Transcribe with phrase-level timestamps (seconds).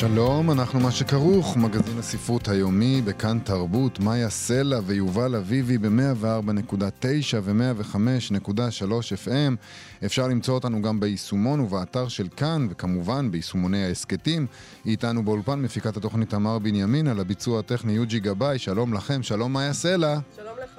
[0.00, 8.92] שלום, אנחנו מה שכרוך, מגזין הספרות היומי בכאן תרבות, מאיה סלע ויובל אביבי ב-104.9 ו-105.3
[9.26, 9.56] FM.
[10.04, 14.46] אפשר למצוא אותנו גם ביישומון ובאתר של כאן, וכמובן ביישומוני ההסכתים.
[14.86, 19.72] איתנו באולפן מפיקת התוכנית תמר בנימין, על הביצוע הטכני יוג'י גבאי, שלום לכם, שלום מאיה
[19.72, 20.18] סלע.
[20.36, 20.69] שלום לך,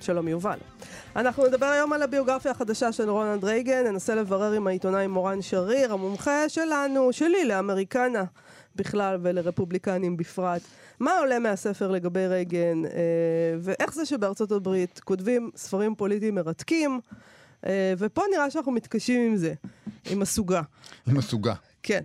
[0.00, 0.58] שלום, יובל.
[1.16, 5.92] אנחנו נדבר היום על הביוגרפיה החדשה של רונלד רייגן, ננסה לברר עם העיתונאי מורן שריר,
[5.92, 8.24] המומחה שלנו, שלי, לאמריקנה
[8.76, 10.62] בכלל ולרפובליקנים בפרט.
[11.00, 12.90] מה עולה מהספר לגבי רייגן, אה,
[13.60, 17.00] ואיך זה שבארצות הברית כותבים ספרים פוליטיים מרתקים,
[17.66, 19.54] אה, ופה נראה שאנחנו מתקשים עם זה,
[20.10, 20.62] עם הסוגה.
[21.08, 21.54] עם הסוגה.
[21.82, 22.02] כן.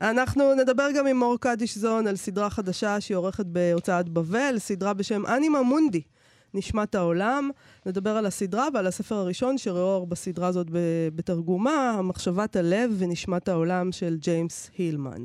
[0.00, 4.92] אנחנו נדבר גם עם מור קדיש זון על סדרה חדשה שהיא עורכת בהוצאת בבל, סדרה
[4.94, 6.02] בשם אנימה מונדי.
[6.54, 7.50] נשמת העולם.
[7.86, 10.66] נדבר על הסדרה ועל הספר הראשון שראה אור בסדרה הזאת
[11.14, 15.24] בתרגומה, המחשבת הלב ונשמת העולם של ג'יימס הילמן.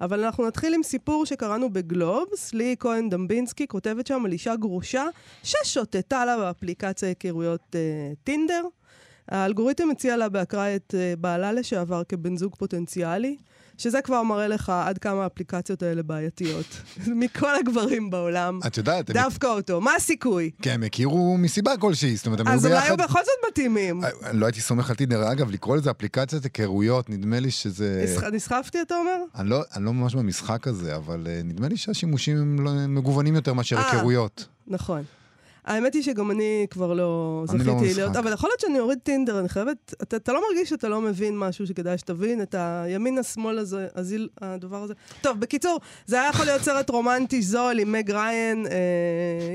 [0.00, 2.54] אבל אנחנו נתחיל עם סיפור שקראנו בגלובס.
[2.54, 5.04] לי כהן דמבינסקי כותבת שם על אישה גרושה
[5.42, 8.64] ששוטטה לה באפליקציה היכרויות אה, טינדר.
[9.28, 13.36] האלגוריתם הציע לה באקראי את אה, בעלה לשעבר כבן זוג פוטנציאלי.
[13.80, 16.66] שזה כבר מראה לך עד כמה האפליקציות האלה בעייתיות.
[17.20, 18.60] מכל הגברים בעולם.
[18.66, 19.10] את יודעת...
[19.10, 19.52] דווקא הם...
[19.52, 19.80] אותו.
[19.80, 20.50] מה הסיכוי?
[20.62, 22.72] כן, הם הכירו מסיבה כלשהי, זאת אומרת, הם היו ביחד...
[22.72, 24.04] אז אולי הם בכל זאת מתאימים.
[24.04, 25.32] אה, לא הייתי סומך על טינדר.
[25.32, 28.04] אגב, לקרוא לזה אפליקציית היכרויות, נדמה לי שזה...
[28.32, 29.16] נסחפתי, אתה אומר?
[29.34, 33.34] אני לא, אני לא ממש במשחק הזה, אבל uh, נדמה לי שהשימושים הם לא, מגוונים
[33.34, 34.46] יותר מאשר אה, היכרויות.
[34.66, 35.02] נכון.
[35.64, 39.40] האמת היא שגם אני כבר לא, לא זכיתי להיות, אבל יכול להיות שאני אוריד טינדר,
[39.40, 43.58] אני חייבת, אתה, אתה לא מרגיש שאתה לא מבין משהו שכדאי שתבין, את הימין השמאל
[43.58, 44.94] הזה, הזיל, הדבר הזה.
[45.20, 48.72] טוב, בקיצור, זה היה יכול להיות סרט רומנטי זול עם מג ריין, אה,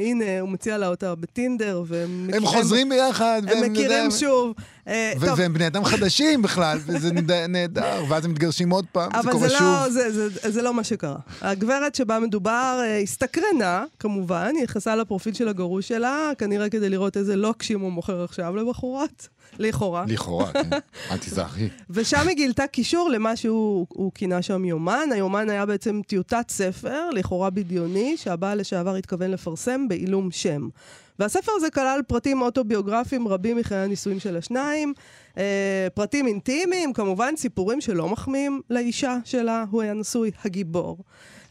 [0.01, 2.29] הנה, הוא מציע לה אותה בטינדר, והם...
[2.33, 4.53] הם חוזרים ביחד, הם מכירים שוב.
[4.87, 7.11] אה, והם בני אדם חדשים בכלל, וזה
[7.49, 9.67] נהדר, ואז הם מתגרשים עוד פעם, זה קורה לא, שוב.
[9.67, 11.15] אבל זה, זה, זה לא מה שקרה.
[11.41, 17.17] הגברת שבה מדובר אה, הסתקרנה, כמובן, היא נכנסה לפרופיל של הגרוש שלה, כנראה כדי לראות
[17.17, 19.27] איזה לוקשים הוא מוכר עכשיו לבחורות.
[19.59, 20.05] לכאורה.
[20.07, 20.69] לכאורה, כן.
[21.11, 21.69] אל תיזהרי.
[21.89, 25.09] ושם היא גילתה קישור למה שהוא כינה שם יומן.
[25.11, 30.67] היומן היה בעצם טיוטת ספר, לכאורה בדיוני, שהבעל לשעבר התכוון לפרסם בעילום שם.
[31.19, 34.93] והספר הזה כלל פרטים אוטוביוגרפיים רבים מחיי הנישואים של השניים,
[35.37, 40.97] אה, פרטים אינטימיים, כמובן סיפורים שלא מחמיאים לאישה שלה, הוא היה נשוי, הגיבור.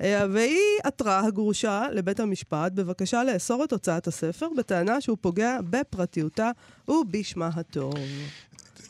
[0.00, 6.50] אה, והיא עתרה הגרושה לבית המשפט בבקשה לאסור את הוצאת הספר, בטענה שהוא פוגע בפרטיותה
[6.88, 7.94] ובשמה הטוב.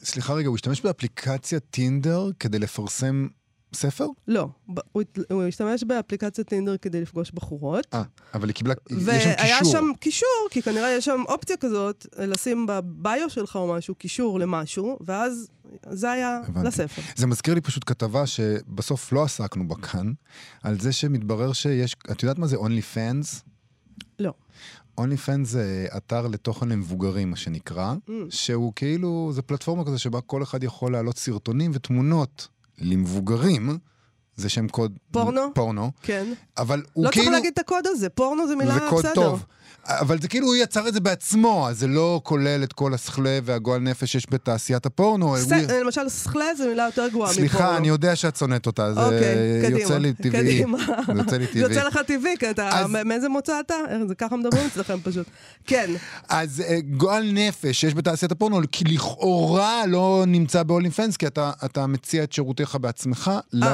[0.05, 3.27] סליחה רגע, הוא השתמש באפליקציית טינדר כדי לפרסם
[3.75, 4.07] ספר?
[4.29, 4.49] לא,
[4.93, 7.87] הוא, הוא השתמש באפליקציית טינדר כדי לפגוש בחורות.
[7.95, 8.03] אה,
[8.35, 9.39] אבל היא קיבלה, יש שם קישור.
[9.39, 14.41] והיה שם קישור, כי כנראה יש שם אופציה כזאת, לשים בביו שלך או משהו, קישור
[14.41, 15.49] למשהו, ואז
[15.91, 16.69] זה היה הבנתי.
[16.69, 17.03] לספר.
[17.17, 20.13] זה מזכיר לי פשוט כתבה שבסוף לא עסקנו בה כאן,
[20.63, 23.43] על זה שמתברר שיש, את יודעת מה זה Only Fans?
[24.19, 24.33] לא.
[24.99, 28.11] אונלי פן זה אתר לתוכן למבוגרים, מה שנקרא, mm.
[28.31, 32.49] שהוא כאילו, זה פלטפורמה כזה שבה כל אחד יכול להעלות סרטונים ותמונות
[32.79, 33.79] למבוגרים,
[34.37, 34.93] זה שם קוד...
[35.11, 35.41] פורנו?
[35.55, 35.91] פורנו.
[36.03, 36.27] כן.
[36.59, 37.25] אבל הוא לא כאילו...
[37.25, 38.97] לא צריך להגיד את הקוד הזה, פורנו זה מילה בסדר.
[38.97, 39.45] זה קוד טוב.
[39.89, 43.39] אבל זה כאילו הוא יצר את זה בעצמו, אז זה לא כולל את כל הסכלה
[43.45, 45.37] והגועל נפש שיש בתעשיית הפורנו.
[45.37, 45.53] ס...
[45.53, 45.81] הוא...
[45.85, 47.49] למשל, סכלה זה מילה יותר גרועה מפורנו.
[47.49, 50.31] סליחה, אני יודע שאת שונאת אותה, זה אוקיי, יוצא לי טבעי.
[50.31, 50.79] קדימה.
[51.07, 51.63] זה יוצא לי טבעי.
[51.63, 52.69] יוצא לך טבעי, כי אתה...
[52.69, 52.87] אז...
[53.05, 53.75] מאיזה מוצא אתה?
[54.09, 55.27] זה ככה מדברים אצלכם פשוט.
[55.67, 55.91] כן.
[56.29, 61.87] אז uh, גועל נפש שיש בתעשיית הפורנו, לכאורה לא נמצא ב OnlyFans, כי אתה, אתה
[61.87, 63.31] מציע את שירותיך בעצמך.
[63.35, 63.65] אה, ל...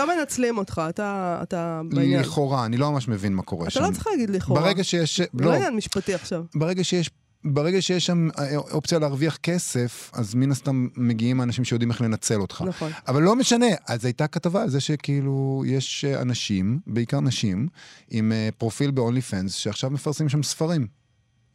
[0.00, 2.20] לא מנצלים אותך, אתה, אתה בעניין.
[2.20, 3.80] לכאורה, אני לא ממש מבין מה קורה אתה שם.
[3.80, 4.60] אתה לא צריך להגיד לכאורה.
[4.60, 5.20] ברגע שיש...
[5.34, 6.44] לא עניין משפטי עכשיו.
[6.54, 7.10] ברגע שיש...
[7.44, 12.40] ברגע שיש שם אה, אופציה להרוויח כסף, אז מן הסתם מגיעים אנשים שיודעים איך לנצל
[12.40, 12.64] אותך.
[12.66, 12.92] נכון.
[13.08, 17.68] אבל לא משנה, אז הייתה כתבה על זה שכאילו יש אנשים, בעיקר נשים,
[18.10, 20.86] עם אה, פרופיל ב-only fans, שעכשיו מפרסמים שם ספרים.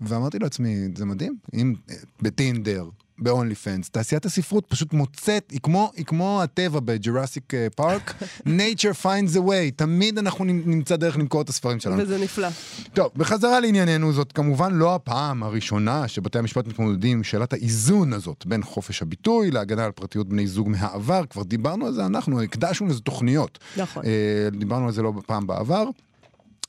[0.01, 2.89] ואמרתי לעצמי, זה מדהים, אם אה, בטינדר,
[3.19, 3.89] ב-only fans.
[3.91, 8.13] תעשיית הספרות פשוט מוצאת, היא כמו, היא כמו הטבע בג'ראסיק פארק,
[8.45, 12.03] nature finds a way, תמיד אנחנו נמצא דרך למכור את הספרים שלנו.
[12.03, 12.47] וזה נפלא.
[12.93, 18.45] טוב, בחזרה לענייננו, זאת כמובן לא הפעם הראשונה שבתי המשפט מתמודדים עם שאלת האיזון הזאת
[18.45, 22.87] בין חופש הביטוי להגנה על פרטיות בני זוג מהעבר, כבר דיברנו על זה אנחנו, הקדשנו
[22.87, 23.59] לזה תוכניות.
[23.77, 24.03] נכון.
[24.51, 25.83] דיברנו על זה לא פעם בעבר.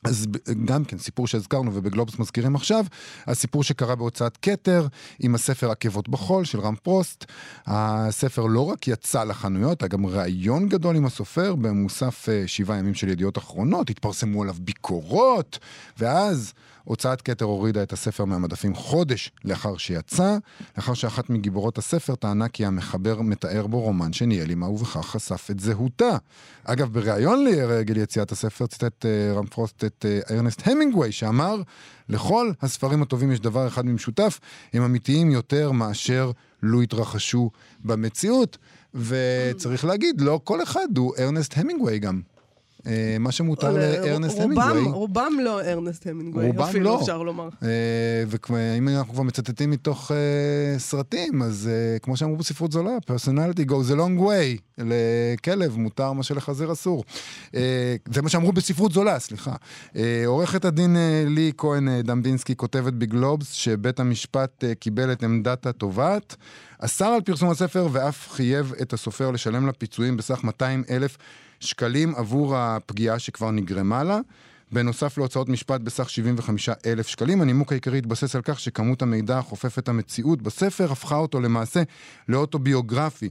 [0.07, 0.27] אז
[0.65, 2.85] גם כן, סיפור שהזכרנו ובגלובס מזכירים עכשיו,
[3.27, 4.87] הסיפור שקרה בהוצאת כתר
[5.19, 7.25] עם הספר עקבות בחול של רם פרוסט.
[7.67, 12.93] הספר לא רק יצא לחנויות, היה גם ראיון גדול עם הסופר במוסף אה, שבעה ימים
[12.93, 15.59] של ידיעות אחרונות, התפרסמו עליו ביקורות,
[15.97, 16.53] ואז
[16.87, 20.37] הוצאת כתר הורידה את הספר מהמדפים חודש לאחר שיצא,
[20.77, 25.59] לאחר שאחת מגיבורות הספר טענה כי המחבר מתאר בו רומן שניהל עימה ובכך חשף את
[25.59, 26.17] זהותה.
[26.63, 31.61] אגב, בריאיון לרגל יציאת הספר ציטט uh, רם פרוסט את uh, ארנסט המינגווי שאמר,
[32.09, 34.39] לכל הספרים הטובים יש דבר אחד במשותף,
[34.73, 36.31] הם אמיתיים יותר מאשר
[36.63, 37.51] לו התרחשו
[37.85, 38.57] במציאות.
[38.93, 42.21] וצריך להגיד, לא כל אחד הוא ארנסט המינגווי גם.
[42.85, 44.83] אה, מה שמותר לארנסט המינגווי.
[44.83, 47.01] רובם לא ארנסט המינגווי, אפילו לא.
[47.01, 47.49] אפשר לומר.
[47.63, 47.69] אה,
[48.49, 51.69] ואם אנחנו כבר מצטטים מתוך אה, סרטים, אז
[52.01, 54.61] כמו שאמרו בספרות זולה, personality goes a long way.
[54.77, 57.03] לכלב מותר מה שלחזיר אסור.
[58.11, 59.55] זה מה שאמרו בספרות זולה, סליחה.
[60.25, 60.95] עורכת הדין
[61.27, 66.35] לי כהן דמבינסקי כותבת בגלובס שבית המשפט קיבל את עמדת התובעת.
[66.79, 71.17] אסר על פרסום הספר ואף חייב את הסופר לשלם לה פיצויים בסך 200 אלף
[71.59, 74.19] שקלים עבור הפגיעה שכבר נגרמה לה.
[74.71, 79.79] בנוסף להוצאות משפט בסך 75 אלף שקלים, הנימוק העיקרי התבסס על כך שכמות המידע החופף
[79.79, 81.83] את המציאות בספר הפכה אותו למעשה
[82.29, 83.29] לאוטוביוגרפי,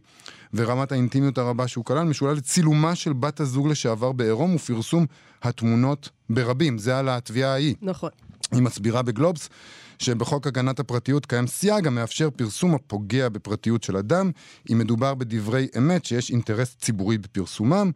[0.54, 5.06] ורמת האינטימיות הרבה שהוא כלל משולה לצילומה של בת הזוג לשעבר בעירום ופרסום
[5.42, 6.78] התמונות ברבים.
[6.78, 7.74] זה על התביעה ההיא.
[7.82, 8.10] נכון.
[8.52, 9.48] היא מסבירה בגלובס
[9.98, 14.30] שבחוק הגנת הפרטיות קיים סייג המאפשר פרסום הפוגע בפרטיות של אדם,
[14.72, 17.90] אם מדובר בדברי אמת שיש אינטרס ציבורי בפרסומם.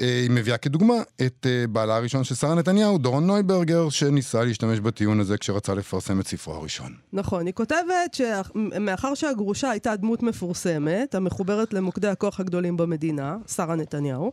[0.00, 0.94] אה, היא מביאה כדוגמה
[1.26, 6.20] את אה, בעלה הראשון של שרה נתניהו, דורון נויברגר, שניסה להשתמש בטיעון הזה כשרצה לפרסם
[6.20, 6.94] את ספרו הראשון.
[7.12, 14.32] נכון, היא כותבת שמאחר שהגרושה הייתה דמות מפורסמת, המחוברת למוקדי הכוח הגדולים במדינה, שרה נתניהו,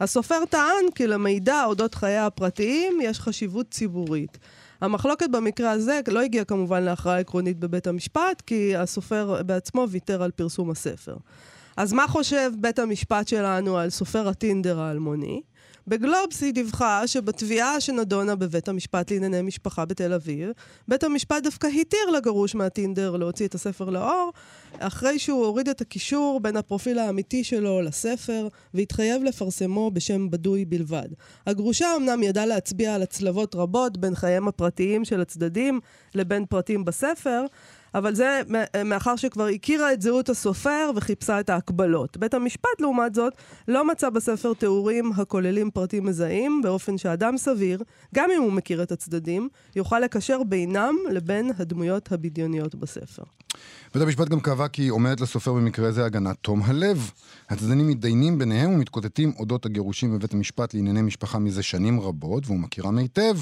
[0.00, 4.38] הסופר טען כי למידע אודות חייה הפרטיים יש חשיבות ציבורית.
[4.80, 10.30] המחלוקת במקרה הזה לא הגיעה כמובן להכרעה עקרונית בבית המשפט, כי הסופר בעצמו ויתר על
[10.30, 11.16] פרסום הספר.
[11.76, 15.40] אז מה חושב בית המשפט שלנו על סופר הטינדר האלמוני?
[15.86, 20.50] בגלובס היא דיווחה שבתביעה שנדונה בבית המשפט לענייני משפחה בתל אביב,
[20.88, 24.32] בית המשפט דווקא התיר לגרוש מהטינדר להוציא את הספר לאור,
[24.78, 31.08] אחרי שהוא הוריד את הקישור בין הפרופיל האמיתי שלו לספר, והתחייב לפרסמו בשם בדוי בלבד.
[31.46, 35.80] הגרושה אמנם ידעה להצביע על הצלבות רבות בין חייהם הפרטיים של הצדדים
[36.14, 37.44] לבין פרטים בספר,
[37.94, 38.40] אבל זה
[38.84, 42.16] מאחר שכבר הכירה את זהות הסופר וחיפשה את ההקבלות.
[42.16, 43.32] בית המשפט, לעומת זאת,
[43.68, 47.82] לא מצא בספר תיאורים הכוללים פרטים מזהים, באופן שאדם סביר,
[48.14, 53.22] גם אם הוא מכיר את הצדדים, יוכל לקשר בינם לבין הדמויות הבדיוניות בספר.
[53.94, 57.10] בית המשפט גם קבע כי עומדת לסופר במקרה זה הגנת תום הלב.
[57.48, 62.98] הצדדים מתדיינים ביניהם ומתקוטטים אודות הגירושים בבית המשפט לענייני משפחה מזה שנים רבות, והוא מכירם
[62.98, 63.38] היטב.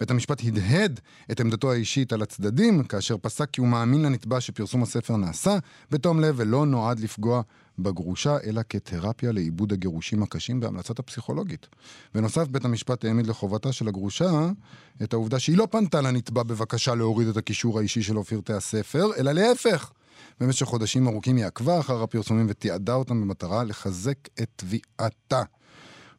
[0.00, 1.00] בית המשפט הדהד
[1.30, 5.58] את עמדתו האישית על הצדדים, כאשר פסק כי הוא מאמין לנתבע שפרסום הספר נעשה
[5.90, 7.42] בתום לב ולא נועד לפגוע
[7.78, 11.66] בגרושה, אלא כתרפיה לעיבוד הגירושים הקשים בהמלצת הפסיכולוגית.
[12.14, 14.30] בנוסף, בית המשפט העמיד לחובתה של הגרושה
[15.02, 19.32] את העובדה שהיא לא פנתה לנתבע בבקשה להוריד את הקישור האישי שלו פרטי הספר, אלא
[19.32, 19.90] להפך.
[20.40, 25.42] במשך חודשים ארוכים היא עקבה אחר הפרסומים ותיעדה אותם במטרה לחזק את תביעתה.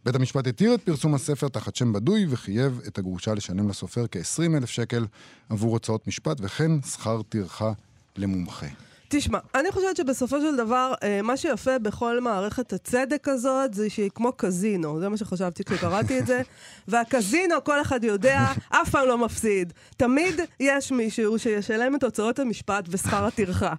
[0.08, 4.58] בית המשפט התיר את פרסום הספר תחת שם בדוי וחייב את הגרושה לשלם לסופר כ-20
[4.58, 5.06] אלף שקל
[5.50, 7.72] עבור הוצאות משפט וכן שכר טרחה
[8.18, 8.68] למומחה.
[9.10, 14.10] תשמע, אני חושבת שבסופו של דבר, אה, מה שיפה בכל מערכת הצדק הזאת, זה שהיא
[14.16, 15.00] כמו קזינו.
[15.00, 16.42] זה מה שחשבתי כשקראתי את זה.
[16.88, 19.74] והקזינו, כל אחד יודע, אף פעם לא מפסיד.
[19.98, 23.74] תמיד יש מישהו שישלם את הוצאות המשפט ושכר הטרחה.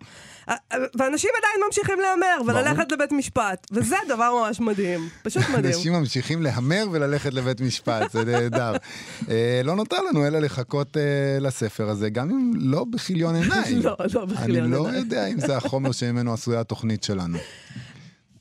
[0.99, 5.09] ואנשים עדיין ממשיכים להמר וללכת לבית משפט, וזה דבר ממש מדהים.
[5.23, 5.75] פשוט מדהים.
[5.75, 8.73] אנשים ממשיכים להמר וללכת לבית משפט, זה נהדר.
[9.31, 11.03] אה, לא נותר לנו אלא לחכות אה,
[11.41, 13.81] לספר הזה, גם אם לא בכיליון עיניים.
[13.83, 14.87] לא, לא בכיליון עיניים.
[14.87, 17.39] אני לא יודע אם זה החומר שממנו עשויה התוכנית שלנו.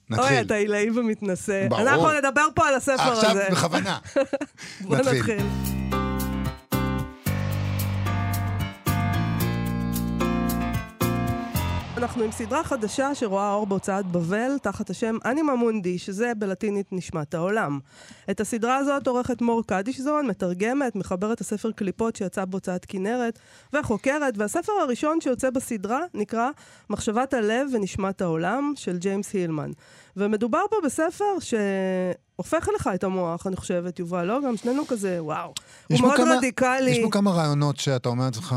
[0.09, 0.27] נתחיל.
[0.27, 1.67] אוי, אתה עילאי ומתנשא.
[1.69, 1.81] ברור.
[1.81, 3.47] אנחנו נדבר פה על הספר עכשיו, הזה.
[3.47, 3.97] עכשיו בכוונה.
[4.81, 5.39] בוא נתחיל.
[11.97, 17.33] אנחנו עם סדרה חדשה שרואה אור בהוצאת בבל, תחת השם אנימה מונדי, שזה בלטינית נשמת
[17.33, 17.79] העולם.
[18.31, 23.39] את הסדרה הזאת עורכת מור קדישזון, מתרגמת, מחברת הספר קליפות שיצא בהוצאת כנרת,
[23.73, 26.49] וחוקרת, והספר הראשון שיוצא בסדרה נקרא
[26.89, 29.71] מחשבת הלב ונשמת העולם, של ג'יימס הילמן.
[30.17, 31.53] ומדובר פה בספר ש...
[32.37, 34.39] הופך לך את המוח, אני חושבת, יובל, לא?
[34.47, 35.53] גם שנינו כזה, וואו.
[35.87, 36.91] הוא מאוד כמה, רדיקלי.
[36.91, 38.55] יש פה כמה רעיונות שאתה אומר לעצמך,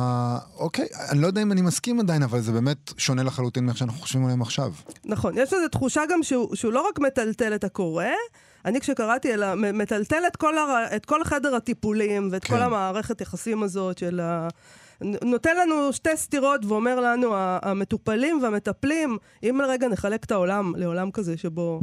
[0.56, 4.00] אוקיי, אני לא יודע אם אני מסכים עדיין, אבל זה באמת שונה לחלוטין מאיך שאנחנו
[4.00, 4.72] חושבים עליהם עכשיו.
[5.04, 8.04] נכון, יש איזו תחושה גם שהוא, שהוא לא רק מטלטל את הקורא,
[8.64, 10.96] אני כשקראתי, אלא מטלטל את כל, הר...
[10.96, 12.54] את כל חדר הטיפולים ואת כן.
[12.54, 14.48] כל המערכת יחסים הזאת של ה...
[15.02, 21.36] נותן לנו שתי סתירות ואומר לנו, המטופלים והמטפלים, אם לרגע נחלק את העולם לעולם כזה
[21.36, 21.80] שבו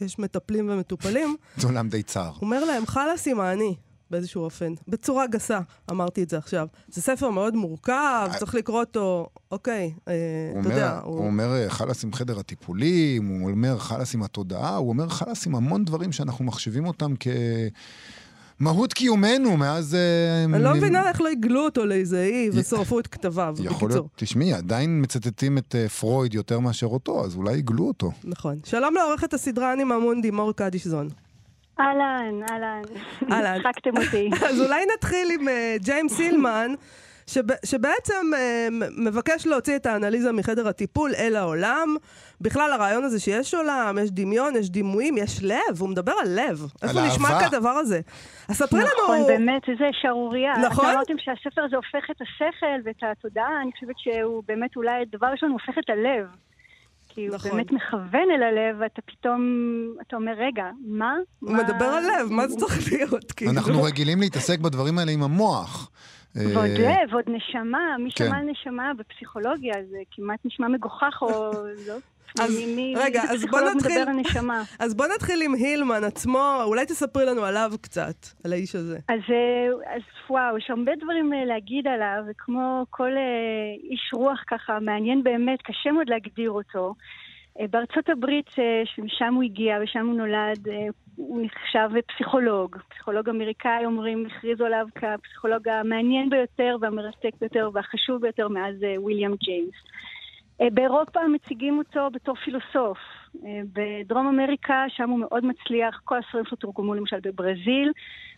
[0.00, 1.36] יש מטפלים ומטופלים...
[1.56, 2.28] זה עולם די צר.
[2.28, 3.74] הוא אומר להם, חלאס עם האני.
[4.10, 4.72] באיזשהו אופן.
[4.88, 5.60] בצורה גסה,
[5.90, 6.66] אמרתי את זה עכשיו.
[6.88, 10.14] זה ספר מאוד מורכב, צריך לקרוא אותו, אוקיי, אה,
[10.60, 11.00] אתה יודע.
[11.04, 15.46] הוא אומר אה, חלאס עם חדר הטיפולים, הוא אומר חלאס עם התודעה, הוא אומר חלאס
[15.46, 17.26] עם המון דברים שאנחנו מחשיבים אותם כ...
[18.60, 19.94] מהות קיומנו מאז...
[19.94, 23.76] אה, אני לא מבינה איך לא עיגלו אותו לאיזה אי ושרפו את כתביו, בקיצור.
[23.76, 28.12] יכול להיות, תשמעי, עדיין מצטטים את פרויד יותר מאשר אותו, אז אולי עיגלו אותו.
[28.24, 28.58] נכון.
[28.64, 31.08] שלום לעורכת הסדרה אני ממונדי, מור קדישזון.
[31.80, 32.82] אהלן, אהלן.
[33.30, 33.60] אהלן.
[33.60, 34.30] הצחקתם אותי.
[34.48, 36.74] אז אולי נתחיל עם uh, ג'יימס סילמן,
[37.26, 38.30] שב, שבעצם
[38.96, 41.96] מבקש להוציא את האנליזה מחדר הטיפול אל העולם.
[42.40, 46.66] בכלל, הרעיון הזה שיש עולם, יש דמיון, יש דימויים, יש לב, הוא מדבר על לב.
[46.82, 48.00] על איפה נשמע כדבר הזה?
[48.48, 49.22] אז ספרי נכון, לנו...
[49.22, 50.52] נכון, באמת, איזה שערורייה.
[50.66, 50.84] נכון?
[50.84, 55.26] אתם אמרתם שהספר הזה הופך את השכל ואת התודעה, אני חושבת שהוא באמת אולי, דבר
[55.26, 56.26] ראשון, הוא הופך את הלב.
[57.08, 57.50] כי נכון.
[57.50, 59.40] הוא באמת מכוון אל הלב, ואתה פתאום,
[60.06, 61.14] אתה אומר, רגע, מה?
[61.40, 61.62] הוא מה...
[61.62, 63.32] מדבר על לב, מה זה צריך להיות?
[63.32, 63.52] כאילו?
[63.52, 65.90] אנחנו רגילים להתעסק בדברים האלה עם המוח.
[66.34, 68.48] ועוד אה, לב, עוד נשמה, מי שמע על כן.
[68.48, 71.52] נשמה בפסיכולוגיה, זה כמעט נשמע מגוחך או
[71.86, 71.96] לא.
[72.40, 72.62] אז
[72.96, 74.02] רגע, אז בוא נתחיל...
[74.84, 78.98] אז בוא נתחיל עם הילמן עצמו, אולי תספרי לנו עליו קצת, על האיש הזה.
[79.08, 83.10] אז, אה, אז וואו, יש הרבה דברים אה, להגיד עליו, וכמו כל
[83.90, 86.94] איש רוח ככה, מעניין באמת, קשה מאוד להגדיר אותו.
[87.70, 88.50] בארצות הברית,
[88.84, 90.68] שמשם הוא הגיע ושם הוא נולד,
[91.16, 92.76] הוא נחשב פסיכולוג.
[92.88, 99.74] פסיכולוג אמריקאי, אומרים, הכריזו עליו כפסיכולוג המעניין ביותר והמרתק ביותר והחשוב ביותר מאז וויליאם ג'יימס.
[100.60, 102.98] אה, באירופה מציגים אותו בתור פילוסוף.
[103.44, 107.92] אה, בדרום אמריקה, שם הוא מאוד מצליח, כל הספרים שלו תורגמו למשל בברזיל,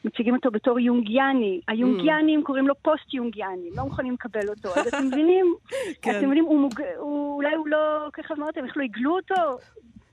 [0.05, 1.61] מציגים אותו בתור יונגיאני.
[1.69, 2.43] היונגיאנים mm.
[2.43, 4.69] קוראים לו פוסט-יונגיאני, לא מוכנים לקבל אותו.
[4.69, 5.55] אז אתם מבינים,
[6.03, 6.11] כן.
[6.11, 6.81] אתם מבינים, הוא מוג...
[6.99, 9.59] הוא, אולי הוא לא, ככה אמרתם, איך לא עיגלו אותו?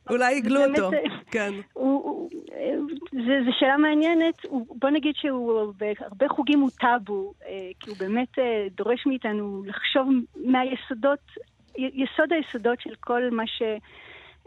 [0.10, 1.00] אולי עיגלו אותו, אה,
[1.32, 1.54] כן.
[3.12, 4.46] זו שאלה מעניינת.
[4.52, 7.34] בוא נגיד שהוא בהרבה חוגים הוא טאבו,
[7.80, 8.40] כי הוא באמת
[8.78, 11.20] דורש מאיתנו לחשוב מהיסודות
[11.78, 13.44] יסוד היסודות של כל מה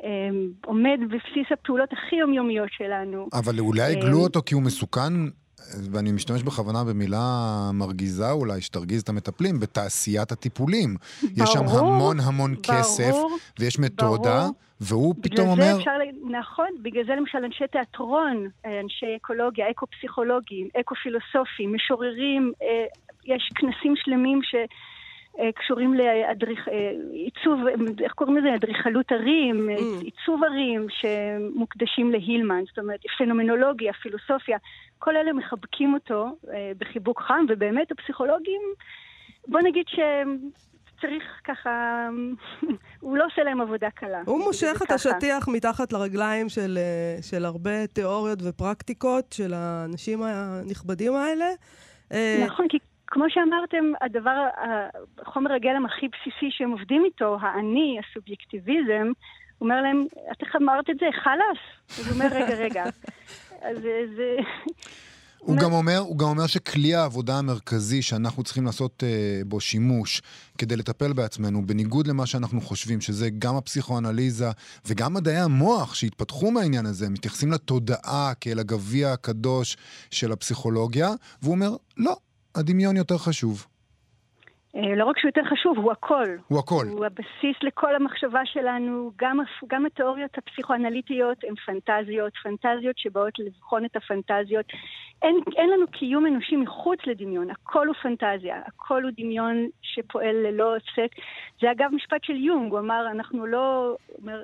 [0.01, 3.29] שעומד בבסיס הפעולות הכי יומיומיות שלנו.
[3.33, 5.13] אבל אולי עיגלו אותו כי הוא מסוכן
[5.93, 7.19] ואני משתמש בכוונה במילה
[7.75, 10.97] מרגיזה אולי, שתרגיז את המטפלים, בתעשיית הטיפולים.
[11.23, 13.13] ברור, יש שם המון המון ברור, כסף,
[13.59, 14.55] ויש מתודה, ברור.
[14.81, 15.77] והוא פתאום אומר...
[15.79, 15.91] אפשר,
[16.31, 22.85] נכון, בגלל זה למשל אנשי תיאטרון, אנשי אקולוגיה, אקו-פסיכולוגים, אקו-פילוסופים, משוררים, אה,
[23.25, 24.55] יש כנסים שלמים ש...
[25.41, 28.55] אה, קשורים לעיצוב, אה, איך קוראים לזה?
[28.55, 30.05] אדריכלות ערים, mm.
[30.05, 34.59] עיצוב ערים שמוקדשים להילמן, זאת אומרת, פנומנולוגיה, פילוסופיה,
[34.99, 38.61] כל אלה מחבקים אותו אה, בחיבוק חם, ובאמת הפסיכולוגים,
[39.49, 42.09] בוא נגיד שצריך ככה,
[43.01, 44.23] הוא לא עושה להם עבודה קלה.
[44.27, 46.79] הוא מושך את השטיח מתחת לרגליים של,
[47.31, 51.47] של הרבה תיאוריות ופרקטיקות של האנשים הנכבדים האלה.
[52.47, 52.79] נכון, כי
[53.11, 54.47] כמו שאמרתם, הדבר,
[55.19, 59.13] החומר הגלם הכי בסיסי שהם עובדים איתו, האני, הסובייקטיביזם,
[59.61, 61.07] אומר להם, את איך אמרת את זה?
[61.23, 61.59] חלאס?
[61.99, 62.85] הוא אומר, רגע, רגע.
[63.63, 63.79] אז
[64.17, 64.37] זה...
[65.39, 70.23] הוא גם, אומר, הוא גם אומר שכלי העבודה המרכזי שאנחנו צריכים לעשות uh, בו שימוש
[70.59, 74.51] כדי לטפל בעצמנו, בניגוד למה שאנחנו חושבים, שזה גם הפסיכואנליזה
[74.87, 79.77] וגם מדעי המוח שהתפתחו מהעניין הזה, מתייחסים לתודעה כאל הגביע הקדוש
[80.11, 81.09] של הפסיכולוגיה,
[81.43, 82.17] והוא אומר, לא,
[82.59, 83.67] הדמיון יותר חשוב.
[84.77, 86.27] אה, לא רק שהוא יותר חשוב, הוא הכל.
[86.49, 86.87] הוא הכל.
[86.89, 89.11] הוא הבסיס לכל המחשבה שלנו.
[89.17, 89.39] גם,
[89.69, 94.67] גם התיאוריות הפסיכואנליטיות הן פנטזיות, פנטזיות שבאות לבחון את הפנטזיות.
[95.23, 100.77] אין, אין לנו קיום אנושי מחוץ לדמיון, הכל הוא פנטזיה, הכל הוא דמיון שפועל ללא
[100.77, 101.11] הפסק.
[101.61, 103.97] זה אגב משפט של יונג, הוא אמר, אנחנו לא...
[104.23, 104.43] אומר,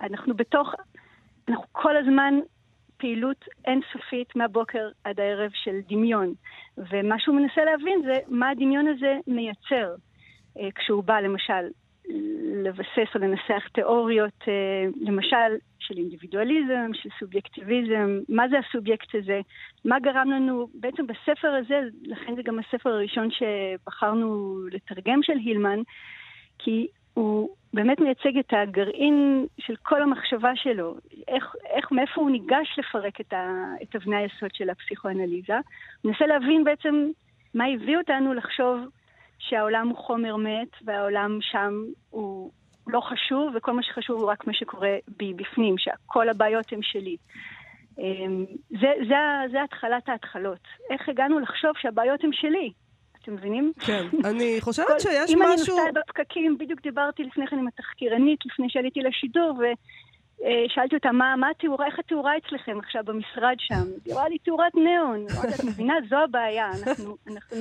[0.00, 0.74] אנחנו בתוך...
[1.48, 2.34] אנחנו כל הזמן
[3.00, 6.34] פעילות אינסופית מהבוקר עד הערב של דמיון.
[6.78, 9.94] ומה שהוא מנסה להבין זה מה הדמיון הזה מייצר.
[10.58, 11.68] אה, כשהוא בא למשל
[12.64, 19.40] לבסס או לנסח תיאוריות, אה, למשל של אינדיבידואליזם, של סובייקטיביזם, מה זה הסובייקט הזה,
[19.84, 25.78] מה גרם לנו, בעצם בספר הזה, לכן זה גם הספר הראשון שבחרנו לתרגם של הילמן,
[26.58, 26.86] כי
[27.20, 30.94] הוא באמת מייצג את הגרעין של כל המחשבה שלו,
[31.28, 35.54] איך, איך מאיפה הוא ניגש לפרק את, ה, את אבני היסוד של הפסיכואנליזה.
[35.54, 37.08] הוא מנסה להבין בעצם
[37.54, 38.80] מה הביא אותנו לחשוב
[39.38, 42.50] שהעולם הוא חומר מת והעולם שם הוא
[42.86, 47.16] לא חשוב וכל מה שחשוב הוא רק מה שקורה בי בפנים, שכל הבעיות הן שלי.
[47.98, 49.16] אמ, זה, זה,
[49.52, 50.68] זה התחלת ההתחלות.
[50.90, 52.72] איך הגענו לחשוב שהבעיות הן שלי?
[53.22, 53.72] אתם מבינים?
[53.86, 55.76] כן, אני חושבת כל- שיש אם אני משהו...
[55.76, 61.50] נוסעת בפקקים, בדיוק דיברתי לפני כן עם התחקירנית, לפני שעליתי לשידור, ושאלתי אותה, מה, מה
[61.50, 63.74] התאורה, איך התאורה אצלכם עכשיו במשרד שם?
[64.04, 65.26] היא אמרה לי, תאורת ניאון.
[65.54, 65.94] את מבינה?
[66.08, 66.70] זו הבעיה.
[66.86, 67.56] אנחנו, אנחנו,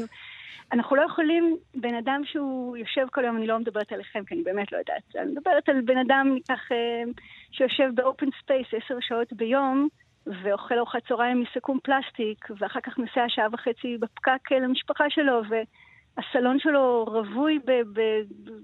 [0.74, 4.44] אנחנו לא יכולים, בן אדם שהוא יושב כל היום, אני לא מדברת עליכם, כי אני
[4.44, 7.04] באמת לא יודעת, אני מדברת על בן אדם, ניקח, אה,
[7.52, 9.88] שיושב ב open space עשר שעות ביום,
[10.28, 16.60] ואוכל ארוחת צהריים מסכו"ם פלסטיק, ואחר כך נוסע שעה וחצי בפקק אה, למשפחה שלו, והסלון
[16.60, 17.60] שלו רווי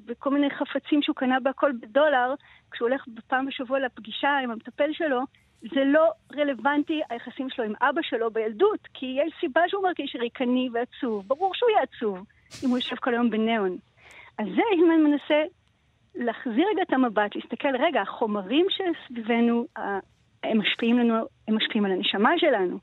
[0.06, 2.34] בכל מיני חפצים שהוא קנה בהכל בדולר,
[2.72, 5.22] כשהוא הולך פעם בשבוע לפגישה עם המטפל שלו,
[5.62, 10.70] זה לא רלוונטי היחסים שלו עם אבא שלו בילדות, כי יש סיבה שהוא מרגיש ריקני
[10.74, 11.28] ועצוב.
[11.28, 12.26] ברור שהוא יהיה עצוב
[12.64, 13.78] אם הוא יושב כל היום בניאון.
[14.38, 15.44] אז זה אם אני מנסה
[16.16, 19.66] להחזיר רגע את המבט, להסתכל, רגע, החומרים שסביבנו,
[20.52, 21.16] הם משפיעים לנו,
[21.48, 22.80] הם משפיעים על הנשמה שלנו.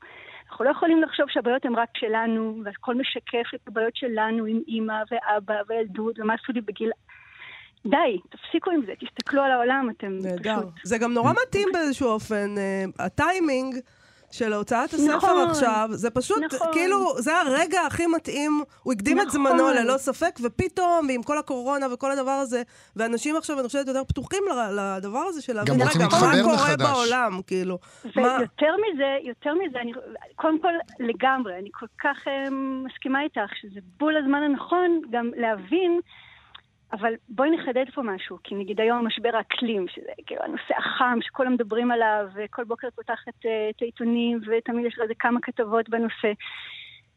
[0.49, 5.03] אנחנו לא יכולים לחשוב שהבעיות הן רק שלנו, והכל משקף את הבעיות שלנו עם אימא
[5.11, 6.91] ואבא וילדות, ומה עשו לי בגיל...
[7.85, 10.59] די, תפסיקו עם זה, תסתכלו על העולם, אתם נהדר.
[10.59, 10.73] פשוט...
[10.83, 12.57] זה גם נורא מתאים באיזשהו אופן.
[12.57, 13.75] אה, הטיימינג
[14.33, 16.67] של הוצאת הספר נכון, עכשיו, זה פשוט, נכון.
[16.73, 18.63] כאילו, זה הרגע הכי מתאים.
[18.83, 19.47] הוא הקדים את נכון.
[19.47, 22.61] זמנו ללא ספק, ופתאום, ועם כל הקורונה וכל הדבר הזה,
[22.95, 26.77] ואנשים עכשיו, אני חושבת, יותר פתוחים ל- לדבר הזה של להבין, רוצים רגע, מה קורה.
[26.77, 27.77] בעולם, כאילו.
[28.15, 28.35] מה...
[28.39, 29.91] ויותר מזה, יותר מזה, אני,
[30.35, 32.49] קודם כל, לגמרי, אני כל כך אה,
[32.85, 35.99] מסכימה איתך שזה בול הזמן הנכון גם להבין,
[36.93, 41.53] אבל בואי נחדד פה משהו, כי נגיד היום משבר האקלים, שזה כאילו הנושא החם שכולם
[41.53, 46.31] מדברים עליו, וכל בוקר פותחת אה, את העיתונים, ותמיד יש לזה כמה כתבות בנושא.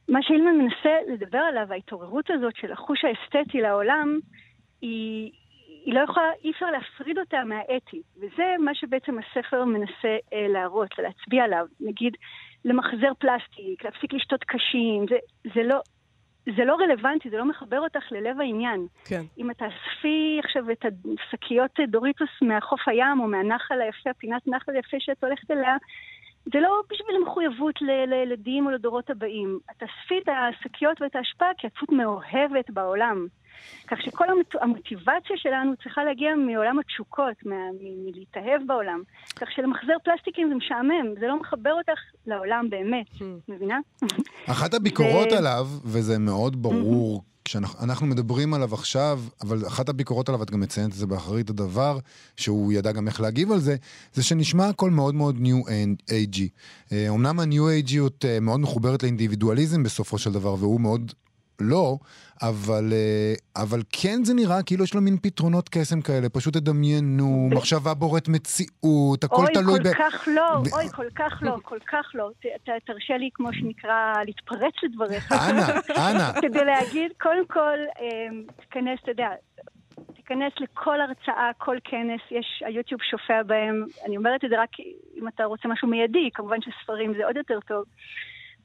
[0.09, 4.19] מה שאילמן מנסה לדבר עליו, ההתעוררות הזאת של החוש האסתטי לעולם,
[4.81, 5.33] היא,
[5.85, 8.03] היא לא יכולה, אי אפשר להפריד אותה מהאתי.
[8.17, 11.67] וזה מה שבעצם הספר מנסה אה, להראות ולהצביע עליו.
[11.81, 12.17] נגיד,
[12.65, 15.17] למחזר פלסטיק, להפסיק לשתות קשים, זה,
[15.55, 15.81] זה לא...
[16.57, 18.87] זה לא רלוונטי, זה לא מחבר אותך ללב העניין.
[19.05, 19.23] כן.
[19.39, 24.97] אם את תאספי עכשיו את השקיות דוריטוס מהחוף הים או מהנחל היפה, פינת נחל היפה
[25.01, 25.77] שאת הולכת אליה,
[26.53, 29.59] זה לא בשביל מחויבות ל- לילדים או לדורות הבאים.
[29.71, 33.27] את תאספי את השקיות ואת האשפה כי את פשוט מאוהבת בעולם.
[33.91, 34.25] כך שכל
[34.61, 39.03] המוטיבציה שלנו צריכה להגיע מעולם התשוקות, מה- מ- מלהתאהב בעולם.
[39.37, 43.07] כך שלמחזר פלסטיקים זה משעמם, זה לא מחבר אותך לעולם באמת,
[43.49, 43.79] מבינה?
[44.47, 50.29] אחת הביקורות ו- עליו, וזה מאוד ברור, כשאנחנו אנחנו מדברים עליו עכשיו, אבל אחת הביקורות
[50.29, 51.99] עליו, את גם מציינת את זה באחרית הדבר,
[52.37, 53.77] שהוא ידע גם איך להגיב על זה,
[54.13, 55.57] זה שנשמע הכל מאוד מאוד ניו
[56.11, 56.49] אייג'י.
[56.93, 61.13] אמנם הניו אייג'יות מאוד מחוברת לאינדיבידואליזם בסופו של דבר, והוא מאוד
[61.61, 61.97] לא,
[62.43, 67.49] אבל, אה, אבל כן זה נראה כאילו יש לו מין פתרונות קסם כאלה, פשוט תדמיינו,
[67.53, 71.79] מחשבה בוראת מציאות, הכל אוי, תלוי כל כך לא, ב- אוי, כל כך לא, כל
[71.87, 72.31] כך לא.
[72.41, 75.33] ת, ת, תרשה לי, כמו שנקרא, להתפרץ לדבריך.
[75.33, 75.63] אנא,
[75.97, 76.33] אנא.
[76.43, 79.29] כדי להגיד, קודם כל, אמ, תיכנס, אתה יודע,
[80.17, 83.85] תיכנס לכל הרצאה, כל כנס, יש, היוטיוב שופע בהם.
[84.07, 84.71] אני אומרת את זה רק
[85.17, 87.85] אם אתה רוצה משהו מיידי, כמובן שספרים זה עוד יותר טוב.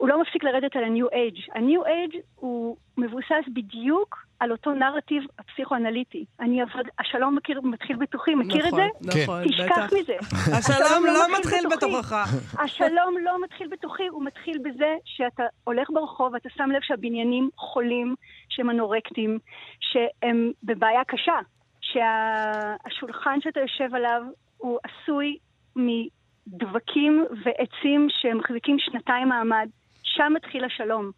[0.02, 1.52] הוא לא מפסיק לרדת על ה-New Age.
[1.56, 6.26] ה-New Age הוא מבוסס בדיוק על אותו נרטיב הפסיכואנליטי.
[6.40, 9.22] אני עבד, השלום מכיר, מתחיל בתוכי, מכיר את נכון, זה?
[9.22, 9.94] נכון, תשכח בטח.
[9.94, 10.14] מזה.
[10.58, 11.94] השלום לא מתחיל בתוכי.
[11.94, 12.34] בתוכך.
[12.64, 18.16] השלום לא מתחיל בתוכי, הוא מתחיל בזה שאתה הולך ברחוב ואתה שם לב שהבניינים חולים,
[18.50, 19.40] שהם אנורקטים,
[19.80, 21.40] שהם בבעיה קשה,
[21.82, 24.22] שהשולחן שאתה יושב עליו
[24.58, 25.38] הוא עשוי
[25.76, 29.68] מדבקים ועצים שמחזיקים שנתיים מעמד,
[30.16, 31.12] שם מתחיל השלום.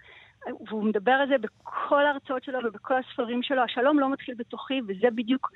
[0.67, 3.61] והוא מדבר על זה בכל ההרצאות שלו ובכל הספרים שלו.
[3.61, 5.51] השלום לא מתחיל בתוכי, וזה בדיוק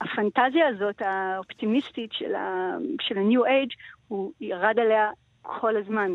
[0.00, 3.74] הפנטזיה הזאת, האופטימיסטית של, ה-New Age,
[4.08, 5.10] הוא ירד עליה
[5.42, 6.10] כל הזמן.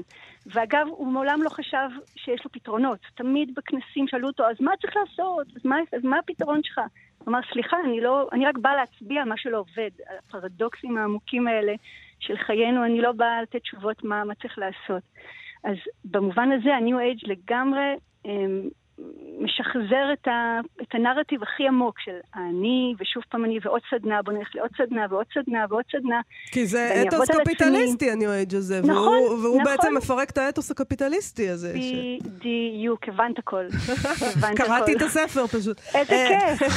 [0.46, 3.00] ואגב, הוא מעולם לא חשב שיש לו פתרונות.
[3.16, 5.48] תמיד בכנסים שאלו אותו, אז מה צריך לעשות?
[5.56, 6.80] אז מה, אז מה הפתרון שלך?
[7.18, 11.48] הוא אמר, סליחה, אני, לא, אני רק באה להצביע מה שלא עובד, על הפרדוקסים העמוקים
[11.48, 11.74] האלה
[12.20, 15.04] של חיינו, אני לא באה לתת תשובות מה, מה צריך לעשות.
[15.66, 15.76] אז
[16.06, 18.70] במובן הזה, ה-New Age לגמרי אמ,
[19.40, 24.34] משחזר את, ה, את הנרטיב הכי עמוק של אני, ושוב פעם אני, ועוד סדנה, בוא
[24.34, 26.22] נלך לעוד סדנה, ועוד סדנה, ועוד סדנה.
[26.52, 27.32] כי זה אתוס.
[27.32, 28.82] קפיטליסטי, הניו אייג' הזה.
[28.82, 29.76] נכון, והוא, והוא נכון.
[29.78, 31.74] בעצם מפרק את האתוס הקפיטליסטי הזה.
[31.82, 31.94] ש...
[32.24, 33.66] בדיוק, הבנת הכל.
[34.58, 35.02] קראתי את.
[35.02, 35.82] הספר פשוט.
[35.96, 36.68] איזה אה, כיף.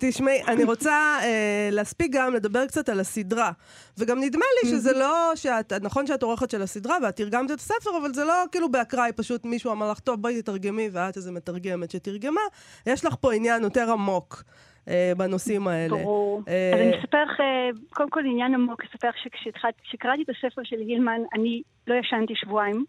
[0.00, 3.52] תשמעי, אני רוצה אה, להספיק גם לדבר קצת על הסדרה.
[3.98, 7.90] וגם נדמה לי שזה לא שאת, נכון שאת עורכת של הסדרה ואת תרגמת את הספר,
[8.00, 11.90] אבל זה לא כאילו באקראי, פשוט מישהו אמר לך, טוב, בואי תתרגמי, ואת איזה מתרגמת
[11.90, 12.18] שתרגמה.
[12.18, 12.40] תרגמה,
[12.86, 14.42] יש לך פה עניין יותר עמוק.
[14.88, 15.96] אה, בנושאים האלה.
[15.96, 16.42] ברור.
[16.48, 16.70] אה...
[16.74, 20.76] אז אני אספר לך, אה, קודם כל עניין עמוק, אספר לך שכשקראתי את הספר של
[20.76, 22.84] הילמן, אני לא ישנתי שבועיים,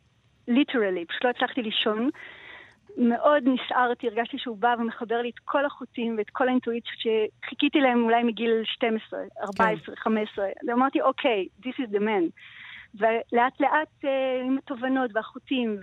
[0.47, 2.09] ליטרלי, פשוט לא הצלחתי לישון.
[2.97, 8.03] מאוד נסערתי, הרגשתי שהוא בא ומחבר לי את כל החוטים ואת כל האינטואיציות שחיכיתי להם
[8.03, 10.01] אולי מגיל 12, 14, כן.
[10.01, 10.45] 15.
[10.67, 12.25] ואמרתי, אוקיי, okay, this is the man.
[12.95, 15.77] ולאט לאט אה, עם התובנות והחוטים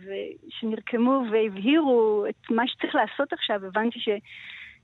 [0.48, 4.08] שנרקמו והבהירו את מה שצריך לעשות עכשיו, הבנתי ש,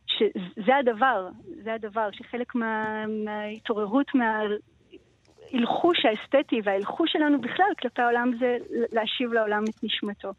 [0.06, 1.28] שזה הדבר,
[1.62, 8.56] זה הדבר, שחלק מה, מההתעוררות, מההלחוש האסתטי וההלחוש שלנו בכלל כלפי העולם זה
[8.92, 10.32] להשיב לעולם את נשמתו.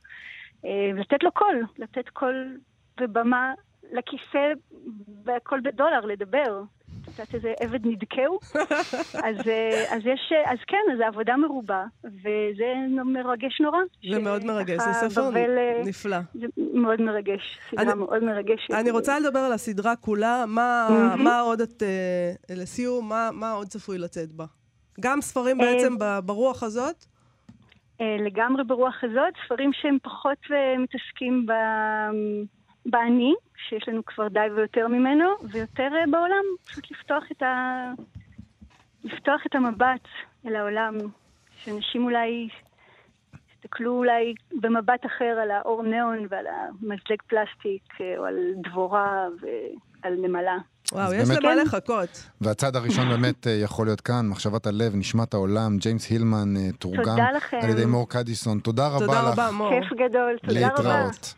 [0.66, 2.58] אה, לתת לו קול, לתת קול
[3.02, 3.54] ובמה
[3.92, 4.54] לכיסא
[5.24, 6.62] והכל בדולר, לדבר.
[7.20, 8.40] יודעת איזה עבד נדכאו?
[9.28, 12.74] אז, אה, אז יש, אה, אז כן, אז העבודה מרובה, וזה
[13.06, 13.80] מרגש נורא.
[14.12, 16.18] זה מאוד מרגש, זה ספר בבל, נפלא.
[16.34, 18.72] זה מאוד מרגש, סדרה אני, מאוד מרגשת.
[18.72, 21.22] אני רוצה לדבר על הסדרה כולה, מה, mm-hmm.
[21.22, 21.84] מה עוד את,
[22.50, 24.46] לסיום, מה, מה עוד צפוי לצאת בה?
[25.00, 25.96] גם ספרים בעצם
[26.26, 27.06] ברוח הזאת?
[28.02, 31.52] אה, לגמרי ברוח הזאת, ספרים שהם פחות אה, מתעסקים ב...
[32.86, 33.34] באני,
[33.70, 37.92] שיש לנו כבר די ויותר ממנו, ויותר אה, בעולם, פשוט לפתוח את, ה...
[39.04, 40.08] לפתוח את המבט
[40.46, 40.98] אל העולם,
[41.58, 42.48] שאנשים אולי
[43.56, 47.84] יסתכלו אולי במבט אחר על האור ניאון ועל המזלג פלסטיק,
[48.18, 50.58] או על דבורה ועל נמלה.
[50.92, 52.30] וואו, יש למה לחכות.
[52.42, 57.18] והצד הראשון באמת אה, יכול להיות כאן, מחשבת הלב, נשמת העולם, ג'יימס הילמן, אה, תורגם
[57.62, 58.60] על ידי מור קדיסון.
[58.60, 59.06] תודה רבה לך.
[59.06, 59.70] תודה רבה, מור.
[59.70, 61.04] כיף גדול, תודה רבה.
[61.04, 61.36] להתראות.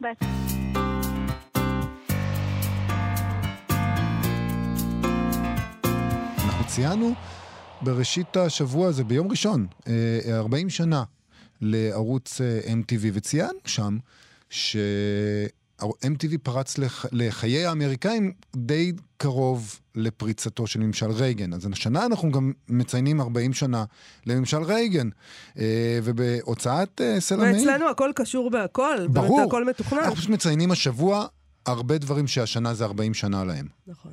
[6.75, 7.13] ציינו
[7.81, 9.67] בראשית השבוע הזה, ביום ראשון,
[10.29, 11.03] 40 אה, שנה
[11.61, 13.97] לערוץ MTV, וציינו שם
[14.49, 14.77] ש...
[15.81, 17.05] MTV פרץ לח...
[17.11, 21.53] לחיי האמריקאים די קרוב לפריצתו של ממשל רייגן.
[21.53, 23.85] אז השנה אנחנו גם מציינים 40 שנה
[24.25, 25.09] לממשל רייגן.
[25.59, 27.55] אה, ובהוצאת אה, סלע מאיר...
[27.55, 29.07] ואצלנו הכל קשור בהכל.
[29.07, 29.37] ברור.
[29.37, 29.99] באמת הכל מתוכנן.
[29.99, 31.25] אנחנו פשוט מציינים השבוע
[31.65, 33.67] הרבה דברים שהשנה זה 40 שנה להם.
[33.87, 34.11] נכון.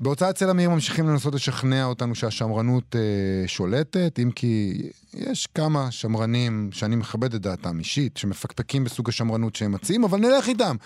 [0.00, 4.82] בהוצאת צל המאיר ממשיכים לנסות לשכנע אותנו שהשמרנות אה, שולטת, אם כי
[5.14, 10.48] יש כמה שמרנים שאני מכבד את דעתם אישית, שמפקפקים בסוג השמרנות שהם מציעים, אבל נלך
[10.48, 10.76] איתם.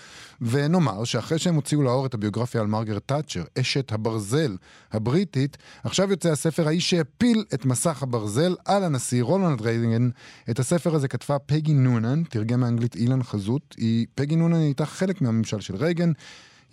[0.41, 4.57] ונאמר שאחרי שהם הוציאו לאור את הביוגרפיה על מרגרט תאצ'ר, אשת הברזל
[4.91, 10.09] הבריטית, עכשיו יוצא הספר האיש שהפיל את מסך הברזל על הנשיא רולנד רייגן.
[10.49, 13.75] את הספר הזה כתבה פגי נונן, תרגם מאנגלית אילן חזות.
[13.77, 16.11] היא, פגי נונן הייתה חלק מהממשל של רייגן.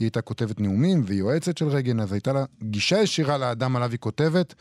[0.00, 3.98] היא הייתה כותבת נאומים ויועצת של רייגן, אז הייתה לה גישה ישירה לאדם עליו היא
[3.98, 4.54] כותבת,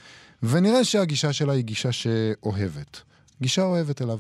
[0.44, 3.02] ונראה שהגישה שלה היא גישה שאוהבת.
[3.42, 4.20] גישה אוהבת אליו.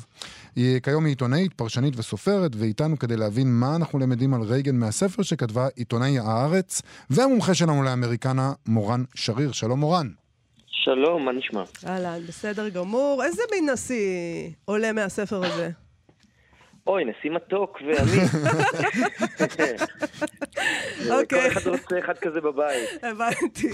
[0.55, 5.23] היא כיום היא עיתונאית, פרשנית וסופרת, ואיתנו כדי להבין מה אנחנו למדים על רייגן מהספר
[5.23, 9.51] שכתבה עיתונאי הארץ, והמומחה שלנו לאמריקנה, מורן שריר.
[9.51, 10.09] שלום מורן.
[10.67, 11.63] שלום, מה נשמע?
[11.87, 13.23] אהלן, בסדר גמור.
[13.25, 15.69] איזה מין נשיא עולה מהספר הזה?
[16.89, 18.21] אוי, נשיא מתוק ואני.
[21.19, 21.51] אוקיי.
[21.51, 22.89] כל אחד רוצה אחד כזה בבית.
[23.03, 23.69] הבנתי.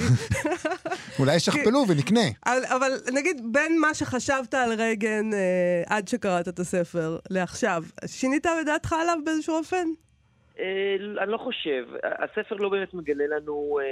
[1.19, 2.21] אולי ישכפלו ונקנה.
[2.45, 8.93] אבל נגיד, בין מה שחשבת על רייגן אה, עד שקראת את הספר לעכשיו, שינית בדעתך
[8.93, 9.87] עליו באיזשהו אופן?
[10.59, 11.85] אה, אני לא חושב.
[12.03, 13.85] הספר לא באמת מגלה לנו אה,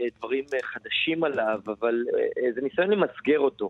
[0.00, 2.04] אה, דברים חדשים עליו, אבל
[2.54, 3.68] זה ניסיון למסגר אותו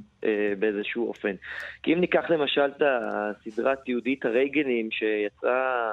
[0.59, 1.35] באיזשהו אופן.
[1.83, 5.91] כי אם ניקח למשל את הסדרת יהודית הרייגנים שיצאה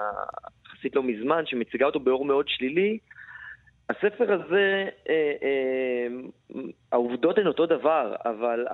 [0.66, 2.98] יחסית לא מזמן, שמציגה אותו באור מאוד שלילי,
[3.90, 6.08] הספר הזה, אה, אה,
[6.92, 8.66] העובדות הן אותו דבר, אבל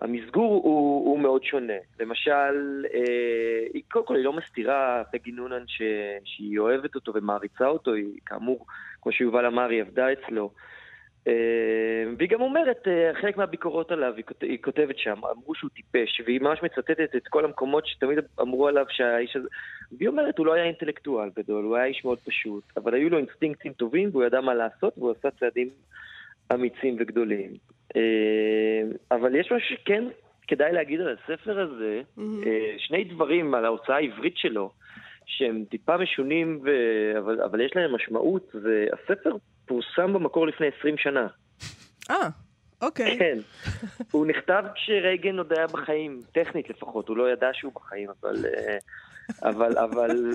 [0.00, 1.72] המסגור הוא, הוא מאוד שונה.
[2.00, 5.82] למשל, אה, קודם כל היא לא מסתירה, פגי נונן, ש,
[6.24, 8.66] שהיא אוהבת אותו ומעריצה אותו, היא כאמור,
[9.02, 10.50] כמו שיובל אמר, היא עבדה אצלו.
[11.28, 16.40] אה, והיא גם אומרת, אה, חלק מהביקורות עליו, היא כותבת שם, אמרו שהוא טיפש, והיא
[16.40, 19.48] ממש מצטטת את כל המקומות שתמיד אמרו עליו שהאיש הזה...
[19.98, 23.18] והיא אומרת, הוא לא היה אינטלקטואל גדול, הוא היה איש מאוד פשוט, אבל היו לו
[23.18, 25.68] אינסטינקטים טובים והוא ידע מה לעשות, והוא עשה צעדים
[26.54, 27.50] אמיצים וגדולים.
[27.96, 30.04] אה, אבל יש משהו שכן
[30.48, 32.46] כדאי להגיד על הספר הזה, mm-hmm.
[32.78, 34.70] שני דברים על ההוצאה העברית שלו.
[35.26, 36.70] שהם טיפה משונים, ו...
[37.18, 41.26] אבל, אבל יש להם משמעות, והספר פורסם במקור לפני 20 שנה.
[42.10, 42.28] אה,
[42.82, 43.18] אוקיי.
[43.18, 43.38] כן.
[44.10, 48.46] הוא נכתב כשרייגן עוד היה בחיים, טכנית לפחות, הוא לא ידע שהוא בחיים, אבל...
[48.46, 48.78] אה,
[49.42, 50.32] אבל, אבל,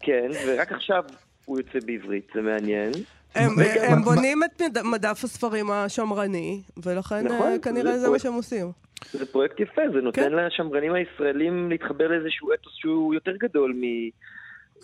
[0.00, 1.04] כן, ורק עכשיו
[1.44, 2.92] הוא יוצא בעברית, זה מעניין.
[3.34, 3.50] הם,
[3.88, 8.72] הם בונים את מדף הספרים השמרני, ולכן נכון, אה, כנראה זה, זה מה שהם עושים.
[9.12, 10.32] זה פרויקט יפה, זה נותן כן.
[10.32, 13.82] לשמרנים הישראלים להתחבר לאיזשהו אתוס שהוא יותר גדול מ...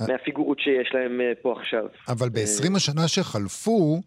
[0.09, 1.85] מהפיגורות שיש להם אה, פה עכשיו.
[2.09, 4.01] אבל ב-20 השנה שחלפו,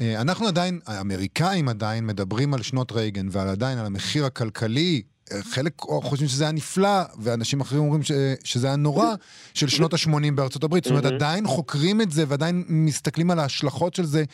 [0.00, 5.02] אה, אנחנו עדיין, האמריקאים עדיין מדברים על שנות רייגן ועל עדיין על המחיר הכלכלי.
[5.32, 8.12] אה, חלק חושבים שזה היה נפלא, ואנשים אחרים אומרים ש,
[8.44, 9.14] שזה היה נורא,
[9.54, 10.84] של שנות ה-80 בארצות הברית.
[10.84, 14.24] זאת אומרת, עדיין חוקרים את זה ועדיין מסתכלים על ההשלכות של זה,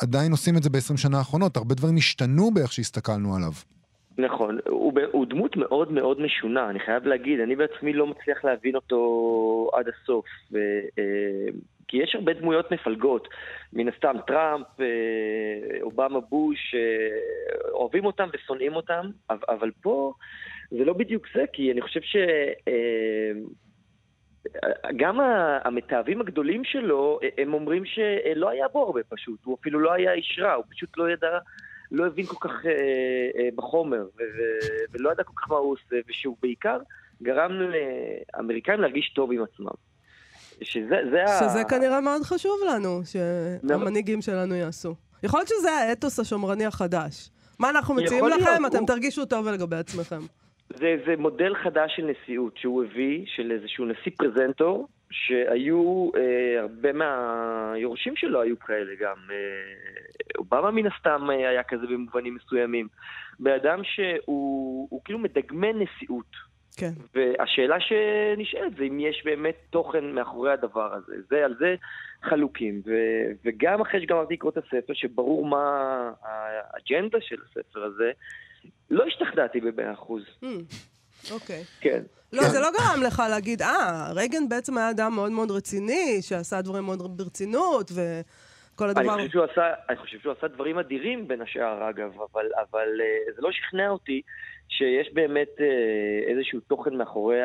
[0.00, 1.56] עדיין עושים את זה ב-20 שנה האחרונות.
[1.56, 3.52] הרבה דברים השתנו באיך שהסתכלנו עליו.
[4.18, 8.74] נכון, הוא, הוא דמות מאוד מאוד משונה, אני חייב להגיד, אני בעצמי לא מצליח להבין
[8.74, 10.26] אותו עד הסוף.
[10.52, 10.58] ו,
[10.98, 13.28] אה, כי יש הרבה דמויות מפלגות,
[13.72, 14.86] מן הסתם טראמפ, אה,
[15.82, 20.12] אובמה, בוש, אה, אוהבים אותם ושונאים אותם, אבל פה
[20.70, 22.16] זה לא בדיוק זה, כי אני חושב ש...
[24.96, 25.20] גם
[25.64, 30.38] המתאבים הגדולים שלו, הם אומרים שלא היה בו הרבה פשוט, הוא אפילו לא היה איש
[30.42, 31.38] רע, הוא פשוט לא ידע
[31.92, 32.70] לא הבין כל כך אה,
[33.38, 34.06] אה, בחומר,
[34.92, 36.78] ולא ידע כל כך מה הוא עושה, ושהוא בעיקר
[37.22, 39.94] גרם לאמריקאים להרגיש טוב עם עצמם.
[40.62, 41.64] שזה זה שזה ה...
[41.64, 44.94] כנראה מאוד חשוב לנו, שהמנהיגים שלנו יעשו.
[45.22, 47.30] יכול להיות שזה האתוס השומרני החדש.
[47.58, 48.44] מה אנחנו מציעים לכם?
[48.44, 48.86] להיות, אתם הוא...
[48.86, 50.20] תרגישו טוב לגבי עצמכם.
[50.68, 56.92] זה, זה מודל חדש של נשיאות שהוא הביא, של איזשהו נשיא פרזנטור, שהיו, אה, הרבה
[56.92, 59.16] מהיורשים שלו היו כאלה גם.
[59.30, 59.36] אה,
[60.38, 62.88] אובמה מן הסתם אה, היה כזה במובנים מסוימים.
[63.38, 66.54] באדם שהוא כאילו מדגמן נשיאות.
[66.76, 66.92] כן.
[67.14, 71.14] והשאלה שנשאלת זה אם יש באמת תוכן מאחורי הדבר הזה.
[71.30, 71.74] זה על זה
[72.22, 72.82] חלוקים.
[72.86, 72.92] ו,
[73.44, 78.10] וגם אחרי שגמרתי לקרוא את הספר, שברור מה האג'נדה של הספר הזה,
[78.90, 80.22] לא השתכנעתי במאה אחוז.
[81.30, 81.64] אוקיי.
[81.80, 82.02] כן.
[82.34, 82.42] לא.
[82.42, 86.84] זה לא גרם לך להגיד, אה, רייגן בעצם היה אדם מאוד מאוד רציני, שעשה דברים
[86.84, 89.14] מאוד ברצינות, וכל הדבר...
[89.14, 92.88] אני חושב שהוא עשה, אני חושב שהוא עשה דברים אדירים בין השאר, אגב, אבל, אבל
[93.00, 94.22] אה, זה לא שכנע אותי
[94.68, 97.40] שיש באמת אה, איזשהו תוכן מאחורי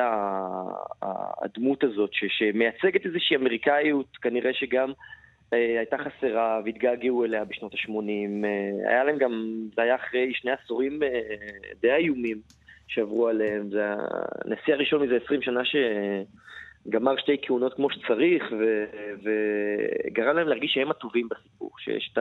[1.01, 4.91] הדמות הזאת, ש, שמייצגת איזושהי אמריקאיות, כנראה שגם...
[5.53, 8.47] אה, הייתה חסרה והתגעגעו אליה בשנות ה-80.
[8.89, 10.99] היה להם גם, זה היה אחרי שני עשורים
[11.81, 12.41] די איומים
[12.89, 13.69] שעברו עליהם.
[13.69, 13.93] זה
[14.45, 18.85] הנשיא הראשון מזה 20 שנה שגמר שתי כהונות כמו שצריך, ו...
[19.23, 22.19] וגרם להם להרגיש שהם הטובים בסיפור, שיש את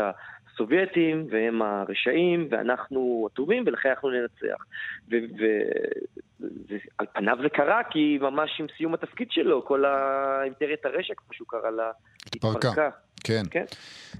[0.54, 4.64] הסובייטים והם הרשעים, ואנחנו הטובים ולכן אנחנו ננצח.
[5.08, 5.26] ועל
[6.68, 7.06] ו...
[7.12, 11.70] פניו זה קרה, כי ממש עם סיום התפקיד שלו, כל האימפריית הרשע, כמו שהוא קרא
[11.70, 11.90] לה,
[12.26, 12.88] התפרקה.
[13.24, 13.42] כן.
[13.50, 13.64] כן.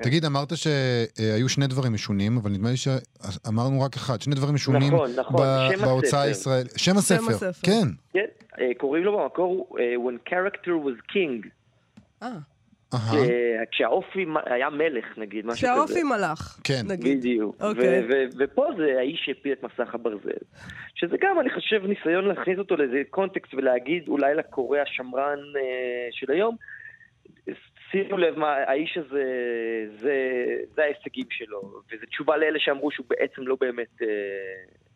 [0.02, 4.22] תגיד, אמרת שהיו שני דברים משונים, אבל נדמה לי שאמרנו רק אחד.
[4.22, 5.40] שני דברים משונים נכון, נכון.
[5.80, 6.72] בהוצאה הישראלית.
[6.76, 7.70] שם הספר, שם הספר.
[7.70, 7.88] כן.
[8.12, 8.26] כן,
[8.60, 11.48] אה, קוראים לו במקור uh, When Character was King.
[12.22, 12.28] אה.
[13.70, 15.74] כשהאופי היה מלך, נגיד, משהו כזה.
[15.74, 16.82] כשהאופי מלך, כן.
[16.88, 17.18] נגיד.
[17.18, 17.56] בדיוק.
[17.62, 18.06] אוקיי.
[18.38, 20.38] ופה זה האיש שהפיל את מסך הברזל.
[20.94, 26.32] שזה גם, אני חושב, ניסיון להכניס אותו לאיזה קונטקסט ולהגיד אולי לקורא השמרן אה, של
[26.32, 26.56] היום,
[27.90, 29.24] שימו לב מה, האיש הזה,
[30.00, 30.14] זה,
[30.74, 31.60] זה ההישגים שלו,
[31.92, 34.06] וזו תשובה לאלה שאמרו שהוא בעצם לא באמת אה,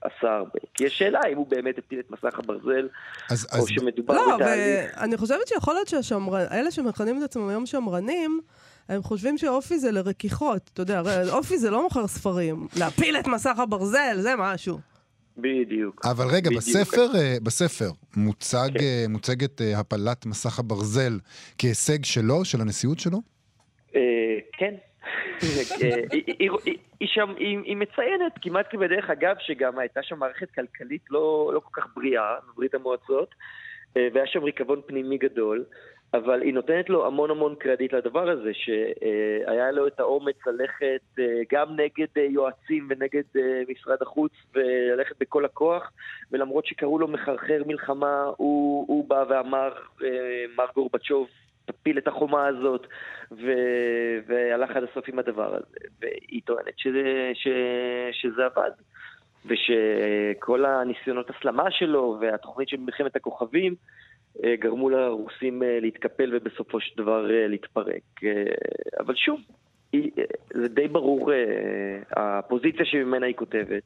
[0.00, 0.58] עשה הרבה.
[0.74, 2.88] כי יש שאלה אם הוא באמת הפיל את מסך הברזל,
[3.30, 3.66] אז, או אז...
[3.68, 4.96] שמדובר לא, בתהליך.
[4.96, 8.40] ואני חושבת שיכול להיות שאלה שמכנים את עצמם היום שמרנים,
[8.88, 10.70] הם חושבים שאופי זה לרכיחות.
[10.72, 11.02] אתה יודע,
[11.32, 12.66] אופי זה לא מוכר ספרים.
[12.78, 14.91] להפיל את מסך הברזל, זה משהו.
[15.36, 16.06] בדיוק.
[16.06, 16.56] אבל רגע, בדיוק.
[16.56, 18.84] בספר, אה, בספר מוצג, כן.
[18.84, 21.12] אה, מוצגת אה, הפלת מסך הברזל
[21.58, 23.18] כהישג שלו, של הנשיאות שלו?
[24.52, 24.74] כן.
[27.38, 32.34] היא מציינת כמעט כבדרך אגב שגם הייתה שם מערכת כלכלית לא, לא כל כך בריאה
[32.52, 33.34] בברית המועצות
[33.96, 35.64] והיה שם ריקבון פנימי גדול
[36.14, 41.40] אבל היא נותנת לו המון המון קרדיט לדבר הזה, שהיה לו את האומץ ללכת אה,
[41.52, 45.92] גם נגד אה, יועצים ונגד אה, משרד החוץ וללכת בכל הכוח,
[46.32, 49.72] ולמרות שקראו לו מחרחר מלחמה, הוא, הוא בא ואמר,
[50.56, 51.28] מר גורבצ'וב,
[51.64, 52.86] תפיל את החומה הזאת,
[53.32, 53.52] ו...
[54.26, 55.78] והלך עד הסוף עם הדבר הזה.
[56.00, 57.48] והיא טוענת שזה, ש...
[58.12, 58.70] שזה עבד.
[59.46, 63.74] ושכל הניסיונות הסלמה שלו והתוכנית של מלחמת הכוכבים
[64.60, 68.20] גרמו לרוסים אה, להתקפל ובסופו של דבר אה, להתפרק.
[69.00, 69.40] אבל שוב,
[70.54, 71.30] זה די ברור
[72.16, 73.82] הפוזיציה שממנה היא כותבת.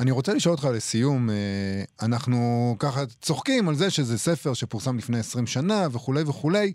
[0.00, 1.28] אני רוצה לשאול אותך לסיום,
[2.02, 2.36] אנחנו
[2.78, 6.72] ככה צוחקים על זה שזה ספר שפורסם לפני 20 שנה וכולי וכולי,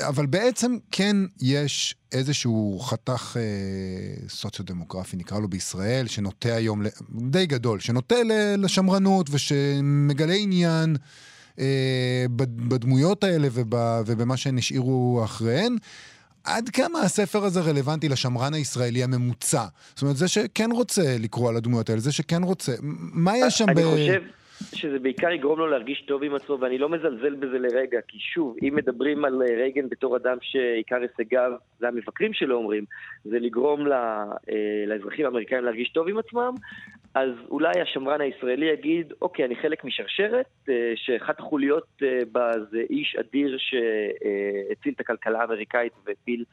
[0.00, 7.80] אבל בעצם כן יש איזשהו חתך אה, סוציו-דמוגרפי, נקרא לו בישראל, שנוטה היום, די גדול,
[7.80, 8.14] שנוטה
[8.58, 10.96] לשמרנות ושמגלה עניין.
[11.58, 12.24] אה,
[12.68, 13.48] בדמויות האלה
[14.06, 15.76] ובמה שהן השאירו אחריהן.
[16.44, 19.64] עד כמה הספר הזה רלוונטי לשמרן הישראלי הממוצע?
[19.94, 22.72] זאת אומרת, זה שכן רוצה לקרוא על הדמויות האלה, זה שכן רוצה,
[23.14, 23.84] מה יש שם אני ב...
[23.84, 24.22] חושב...
[24.74, 28.56] שזה בעיקר יגרום לו להרגיש טוב עם עצמו, ואני לא מזלזל בזה לרגע, כי שוב,
[28.62, 32.84] אם מדברים על אה, רייגן בתור אדם שעיקר הישגיו, זה המבקרים שלו אומרים,
[33.24, 34.24] זה לגרום אה,
[34.86, 36.54] לאזרחים האמריקאים להרגיש טוב עם עצמם,
[37.14, 42.82] אז אולי השמרן הישראלי יגיד, אוקיי, אני חלק משרשרת, אה, שאחת החוליות אה, בה זה
[42.90, 46.44] איש אדיר שהציל את הכלכלה האמריקאית והפיל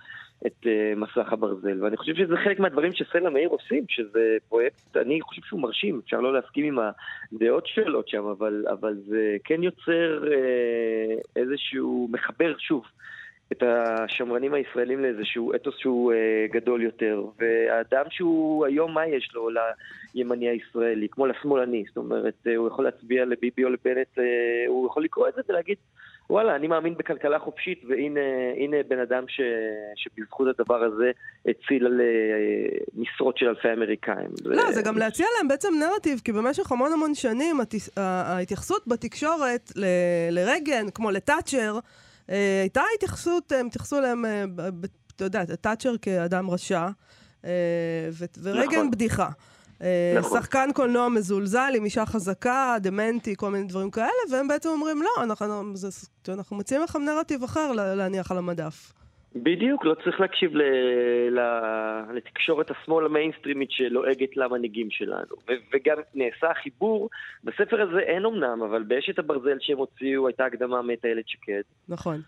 [0.46, 1.84] את אה, מסך הברזל.
[1.84, 6.20] ואני חושב שזה חלק מהדברים שסלע מאיר עושים, שזה פרויקט, אני חושב שהוא מרשים, אפשר
[6.20, 6.80] לא להסכים עם
[7.34, 10.24] הדעות שלו שם, אבל, אבל זה כן יוצר
[11.36, 12.84] איזשהו, מחבר שוב.
[13.52, 17.24] את השמרנים הישראלים לאיזשהו אתוס שהוא אה, גדול יותר.
[17.40, 19.50] והאדם שהוא, היום מה יש לו
[20.16, 24.24] לימני הישראלי, כמו לשמאלני, זאת אומרת, אה, הוא יכול להצביע לביבי או לבנט, אה,
[24.68, 25.78] הוא יכול לקרוא את זה ולהגיד,
[26.30, 29.42] וואלה, אני מאמין בכלכלה חופשית, והנה בן אדם ש,
[29.96, 31.12] שבזכות הדבר הזה
[31.46, 34.30] הציל על אה, משרות של אלפי אמריקאים.
[34.46, 34.74] לא, ו...
[34.74, 37.58] זה גם להציע להם בעצם נרטיב, כי במשך המון המון שנים
[37.98, 39.86] ההתייחסות בתקשורת ל...
[40.32, 41.80] לרגן, כמו לתאצ'ר,
[42.62, 44.44] הייתה התייחסות, הם התייחסו אליהם, אה,
[45.16, 46.88] אתה יודע, תאצ'ר כאדם רשע,
[47.46, 47.50] אה,
[48.42, 48.92] ורגן נכון.
[48.92, 49.30] בדיחה.
[50.20, 50.40] נכון.
[50.40, 55.24] שחקן קולנוע מזולזל עם אישה חזקה, דמנטי, כל מיני דברים כאלה, והם בעצם אומרים, לא,
[55.24, 55.90] אנחנו, זה,
[56.30, 58.94] אנחנו מציעים לכם נרטיב אחר להניח על המדף.
[59.36, 60.62] בדיוק, לא צריך להקשיב ל,
[61.32, 61.40] ל,
[62.14, 65.36] לתקשורת השמאל המיינסטרימית שלועגת למנהיגים שלנו.
[65.48, 67.10] ו, וגם נעשה חיבור,
[67.44, 71.62] בספר הזה אין אמנם, אבל באשת הברזל שהם הוציאו הייתה הקדמה מאת איילת שקד.
[71.90, 72.22] נכון.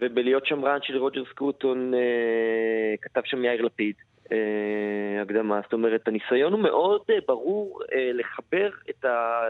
[0.00, 3.94] ובלהיות שמרן של רוג'ר סקרוטון אה, כתב שם יאיר לפיד.
[4.32, 9.40] אה, הקדמה, זאת אומרת, הניסיון הוא מאוד אה, ברור אה, לחבר את ה...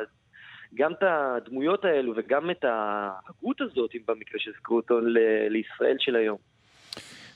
[0.74, 6.16] גם את הדמויות האלו וגם את ההגות הזאת, אם במקרה של סקרוטון, ל- לישראל של
[6.16, 6.38] היום.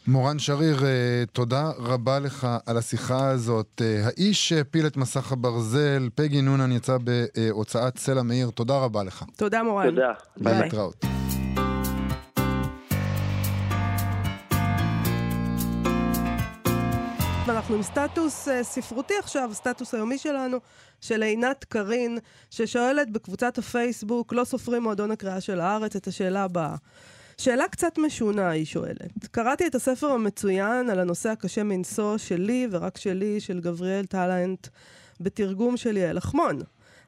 [0.07, 3.83] מורן שריר, אה, תודה רבה לך על השיחה הזאת.
[3.85, 8.51] אה, האיש שהפיל את מסך הברזל, פגי נונן, יצא בהוצאת סלע מאיר.
[8.51, 9.25] תודה רבה לך.
[9.37, 9.91] תודה, מורן.
[9.91, 10.13] תודה.
[10.37, 10.61] ביי.
[10.61, 11.05] להתראות.
[17.47, 20.59] ואנחנו עם סטטוס uh, ספרותי עכשיו, סטטוס היומי שלנו,
[21.01, 22.19] של עינת קרין,
[22.51, 26.77] ששואלת בקבוצת הפייסבוק, לא סופרים מועדון הקריאה של הארץ, את השאלה הבאה.
[27.39, 29.27] שאלה קצת משונה, היא שואלת.
[29.31, 34.69] קראתי את הספר המצוין על הנושא הקשה מנשוא שלי ורק שלי, של גבריאל טלנט,
[35.21, 36.59] בתרגום של יעל אחמון.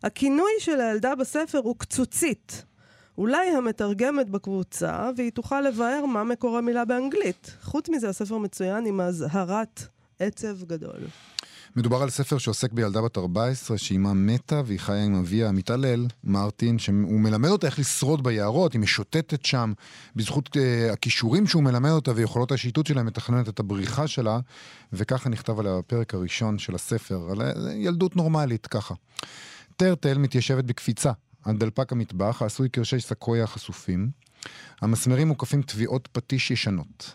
[0.03, 2.65] הכינוי של הילדה בספר הוא קצוצית.
[3.19, 7.57] אולי המתרגמת בקבוצה, והיא תוכל לבאר מה מקור המילה באנגלית.
[7.63, 9.83] חוץ מזה, הספר מצוין עם אזהרת
[10.19, 11.01] עצב גדול.
[11.77, 16.79] מדובר על ספר שעוסק בילדה בת 14 שאימה מתה והיא חיה עם אביה המתעלל, מרטין,
[16.79, 19.73] שהוא מלמד אותה איך לשרוד ביערות, היא משוטטת שם,
[20.17, 24.39] בזכות uh, הכישורים שהוא מלמד אותה ויכולות השיטוט שלה, מתכננת את הבריחה שלה,
[24.93, 28.95] וככה נכתב עליה הפרק הראשון של הספר, על ילדות נורמלית, ככה.
[29.77, 31.13] טרטל מתיישבת בקפיצה
[31.45, 34.11] על דלפק המטבח, העשוי קרשי סקויה חשופים.
[34.81, 37.15] המסמרים מוקפים תביעות פטיש ישנות.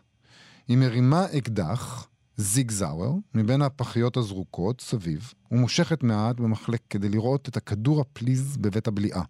[0.68, 2.08] היא מרימה אקדח,
[2.42, 8.88] זיג זאואר, מבין הפחיות הזרוקות סביב, ומושכת מעט במחלק כדי לראות את הכדור הפליז בבית
[8.88, 9.24] הבליעה.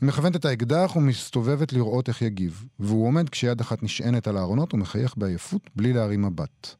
[0.00, 4.74] היא מכוונת את האקדח ומסתובבת לראות איך יגיב, והוא עומד כשיד אחת נשענת על הארונות
[4.74, 6.74] ומחייך בעייפות בלי להרים מבט.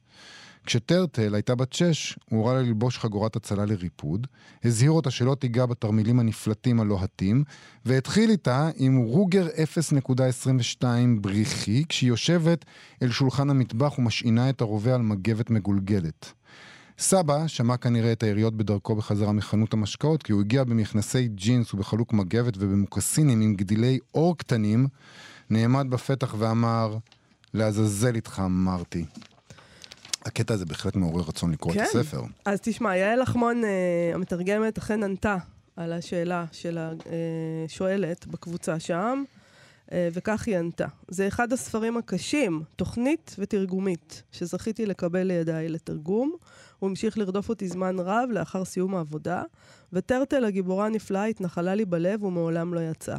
[0.68, 4.26] כשטרטל הייתה בת שש, הוא הורה לה ללבוש חגורת הצלה לריפוד,
[4.64, 7.44] הזהיר אותה שלא תיגע בתרמילים הנפלטים הלוהטים,
[7.84, 9.46] והתחיל איתה עם רוגר
[10.78, 10.84] 0.22
[11.20, 12.64] בריחי, כשהיא יושבת
[13.02, 16.32] אל שולחן המטבח ומשעינה את הרובה על מגבת מגולגלת.
[16.98, 22.12] סבא שמע כנראה את היריות בדרכו בחזרה מחנות המשקאות, כי הוא הגיע במכנסי ג'ינס ובחלוק
[22.12, 24.86] מגבת ובמוקסינים עם גדילי אור קטנים,
[25.50, 26.96] נעמד בפתח ואמר,
[27.54, 29.04] לעזאזל איתך, אמרתי.
[30.28, 31.82] הקטע הזה בהחלט מעורר רצון לקרוא כן.
[31.82, 32.22] את הספר.
[32.44, 33.70] אז תשמע, יעל לחמון, אה,
[34.14, 35.36] המתרגמת, אכן ענתה
[35.76, 36.78] על השאלה של
[37.66, 39.24] השואלת בקבוצה שם,
[39.92, 40.86] אה, וכך היא ענתה.
[41.08, 46.32] זה אחד הספרים הקשים, תוכנית ותרגומית, שזכיתי לקבל לידיי לתרגום.
[46.78, 49.42] הוא המשיך לרדוף אותי זמן רב לאחר סיום העבודה,
[49.92, 53.18] וטרטל, הגיבורה הנפלאה, התנחלה לי בלב ומעולם לא יצאה.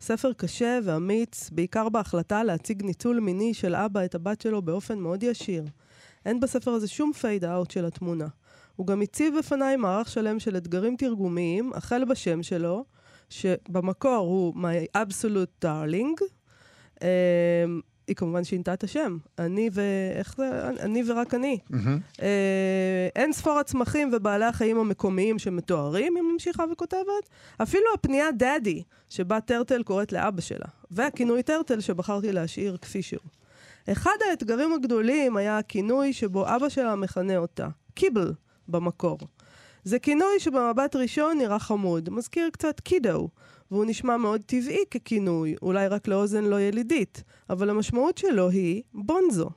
[0.00, 5.22] ספר קשה ואמיץ, בעיקר בהחלטה להציג ניצול מיני של אבא את הבת שלו באופן מאוד
[5.22, 5.64] ישיר.
[6.26, 8.26] אין בספר הזה שום פייד אאוט של התמונה.
[8.76, 12.84] הוא גם הציב בפניי מערך שלם של אתגרים תרגומיים, החל בשם שלו,
[13.30, 16.22] שבמקור הוא My Absolute Darling.
[16.94, 17.02] Uh,
[18.06, 19.18] היא כמובן שינתה את השם.
[19.38, 19.80] אני ו...
[20.14, 20.68] איך זה?
[20.80, 21.58] אני ורק אני.
[21.70, 21.74] Mm-hmm.
[22.16, 22.20] Uh,
[23.16, 27.28] אין ספור הצמחים ובעלי החיים המקומיים שמתוארים, היא ממשיכה וכותבת.
[27.62, 30.66] אפילו הפנייה דאדי, שבה טרטל קוראת לאבא שלה.
[30.90, 33.35] והכינוי טרטל שבחרתי להשאיר כפי שהוא.
[33.92, 38.32] אחד האתגרים הגדולים היה הכינוי שבו אבא שלה מכנה אותה, קיבל
[38.68, 39.18] במקור.
[39.84, 43.28] זה כינוי שבמבט ראשון נראה חמוד, מזכיר קצת קידו,
[43.70, 49.50] והוא נשמע מאוד טבעי ככינוי, אולי רק לאוזן לא ילידית, אבל המשמעות שלו היא בונזו.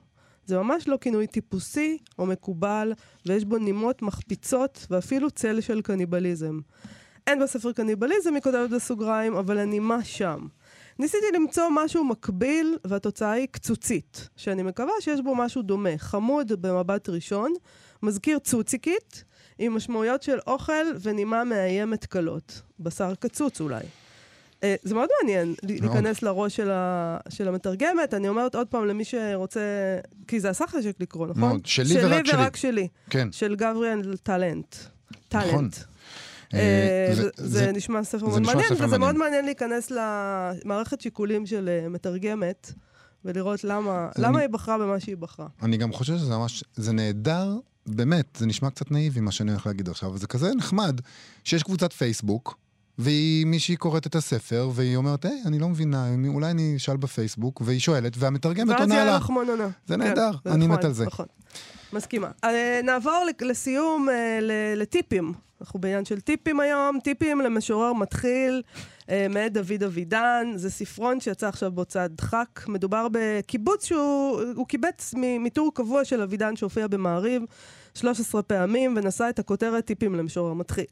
[0.46, 2.92] זה ממש לא כינוי טיפוסי או מקובל,
[3.26, 6.58] ויש בו נימות מחפיצות ואפילו צל של קניבליזם.
[7.26, 10.46] אין בספר קניבליזם, היא כותבת בסוגריים, אבל הנימה שם.
[11.00, 17.08] ניסיתי למצוא משהו מקביל, והתוצאה היא קצוצית, שאני מקווה שיש בו משהו דומה, חמוד במבט
[17.08, 17.52] ראשון,
[18.02, 19.24] מזכיר צוציקית,
[19.58, 20.72] עם משמעויות של אוכל
[21.02, 22.62] ונימה מאיימת קלות.
[22.80, 23.80] בשר קצוץ אולי.
[23.80, 25.80] Uh, זה מאוד מעניין מאוד.
[25.80, 28.14] להיכנס לראש של, ה, של המתרגמת.
[28.14, 29.60] אני אומרת עוד פעם למי שרוצה,
[30.28, 31.40] כי זה עשה חשק לקרוא, נכון?
[31.40, 32.32] מאוד, שלי, שלי ורק שלי.
[32.32, 32.88] שלי ורק שלי.
[33.10, 33.32] כן.
[33.32, 34.76] של גבריאל טאלנט.
[35.28, 35.48] טאלנט.
[35.52, 35.68] נכון.
[36.54, 39.44] אה, זה- זה, נשמע ספר מאוד מעניין, וזה מאוד מעניין.
[39.44, 39.90] להיכנס
[40.64, 42.72] למערכת שיקולים של אה, מתרגמת,
[43.24, 45.46] ולראות למה, למה אני- היא בחרה במה שהיא בחרה.
[45.62, 49.66] אני גם חושב שזה ממש, זה נהדר, באמת, זה נשמע קצת נאיבי מה שאני הולך
[49.66, 51.00] להגיד עכשיו, אבל זה כזה נחמד,
[51.44, 52.56] שיש קבוצת פייסבוק,
[53.00, 57.62] והיא מישהי קוראת את הספר, והיא אומרת, היי, אני לא מבינה, אולי אני אשאל בפייסבוק,
[57.64, 59.18] והיא שואלת, והמתרגמת עונה לה.
[59.86, 61.06] זה כן, נהדר, אני נכון, מת על זה.
[61.06, 61.26] נכון,
[61.92, 62.30] מסכימה.
[62.44, 64.38] אה, נעבור לסיום אה,
[64.76, 65.32] לטיפים.
[65.60, 68.62] אנחנו בעניין של טיפים היום, טיפים למשורר מתחיל,
[69.10, 70.52] אה, מאת דוד אבידן.
[70.56, 72.60] זה ספרון שיצא עכשיו בהוצאת דחק.
[72.68, 77.42] מדובר בקיבוץ שהוא הוא קיבץ מטור קבוע של אבידן שהופיע במעריב
[77.94, 80.84] 13 פעמים, ונשא את הכותרת טיפים למשורר מתחיל.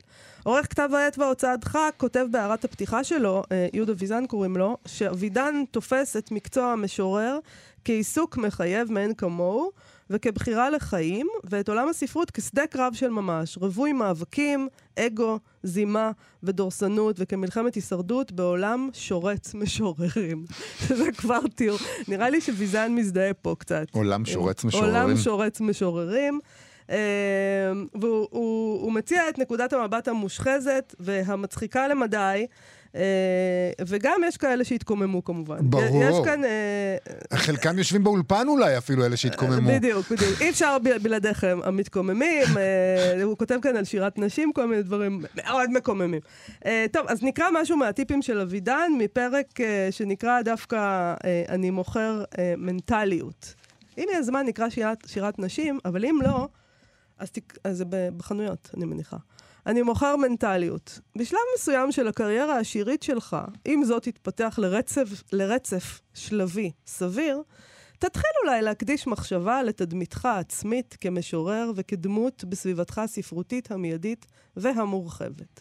[0.42, 5.64] עורך כתב העת וההוצאת דחק כותב בהערת הפתיחה שלו, אה, יהודה ויזן קוראים לו, שאבידן
[5.70, 7.38] תופס את מקצוע המשורר
[7.84, 9.70] כעיסוק מחייב מאין כמוהו,
[10.10, 14.68] וכבחירה לחיים, ואת עולם הספרות כשדה קרב של ממש, רווי מאבקים,
[14.98, 16.10] אגו, זימה
[16.42, 20.44] ודורסנות, וכמלחמת הישרדות בעולם שורץ משוררים.
[20.98, 21.78] זה כבר תיאור.
[22.08, 23.86] נראה לי שוויזן מזדהה פה קצת.
[23.92, 24.94] עולם שורץ משוררים.
[24.94, 26.40] עולם שורץ משוררים.
[26.90, 26.96] אה,
[27.94, 32.46] והוא הוא, הוא מציע את נקודת המבט המושחזת והמצחיקה למדי,
[32.94, 33.02] אה,
[33.86, 35.56] וגם יש כאלה שהתקוממו כמובן.
[35.60, 36.02] ברור.
[36.02, 36.44] יש כאן...
[36.44, 36.96] אה,
[37.34, 39.70] חלקם יושבים באולפן אולי אפילו, אלה שהתקוממו.
[39.70, 40.40] בדיוק, בדיוק.
[40.40, 42.44] אי אפשר בלעדיכם, המתקוממים.
[42.56, 46.20] אה, הוא כותב כאן על שירת נשים, כל מיני דברים מאוד מקוממים.
[46.92, 49.58] טוב, אז נקרא משהו מהטיפים של אבידן, מפרק
[49.90, 51.14] שנקרא דווקא
[51.48, 52.24] אני מוכר
[52.56, 53.54] מנטליות.
[53.98, 56.48] אם יהיה זמן נקרא שירת, שירת נשים, אבל אם לא,
[57.18, 57.58] אז, תק...
[57.64, 57.84] אז זה
[58.16, 59.16] בחנויות, אני מניחה.
[59.66, 61.00] אני מוכר מנטליות.
[61.18, 67.42] בשלב מסוים של הקריירה השירית שלך, אם זאת תתפתח לרצף, לרצף שלבי סביר,
[67.98, 75.60] תתחיל אולי להקדיש מחשבה לתדמיתך העצמית כמשורר וכדמות בסביבתך הספרותית המיידית והמורחבת.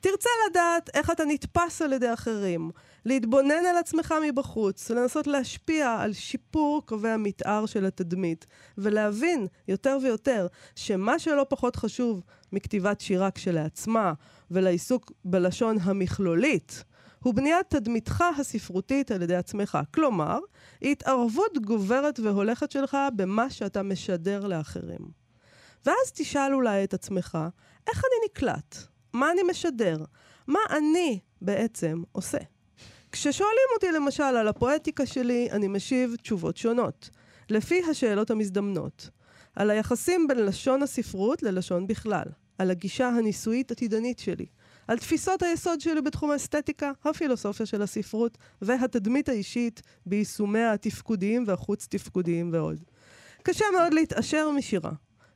[0.00, 2.70] תרצה לדעת איך אתה נתפס על ידי אחרים,
[3.04, 8.46] להתבונן על עצמך מבחוץ, לנסות להשפיע על שיפור קווי המתאר של התדמית,
[8.78, 10.46] ולהבין יותר ויותר
[10.76, 12.22] שמה שלא פחות חשוב
[12.52, 14.12] מכתיבת שירה כשלעצמה
[14.50, 16.84] ולעיסוק בלשון המכלולית,
[17.22, 19.78] הוא בניית תדמיתך הספרותית על ידי עצמך.
[19.94, 20.38] כלומר,
[20.82, 25.20] התערבות גוברת והולכת שלך במה שאתה משדר לאחרים.
[25.86, 27.38] ואז תשאל אולי את עצמך,
[27.88, 28.76] איך אני נקלט?
[29.12, 29.96] מה אני משדר?
[30.46, 32.38] מה אני בעצם עושה?
[33.12, 37.10] כששואלים אותי למשל על הפואטיקה שלי, אני משיב תשובות שונות,
[37.50, 39.10] לפי השאלות המזדמנות.
[39.56, 42.24] על היחסים בין לשון הספרות ללשון בכלל,
[42.58, 44.46] על הגישה הניסויית עתידנית שלי,
[44.88, 52.80] על תפיסות היסוד שלי בתחום האסתטיקה, הפילוסופיה של הספרות והתדמית האישית ביישומיה התפקודיים והחוץ-תפקודיים ועוד.
[53.42, 54.92] קשה מאוד להתעשר משירה.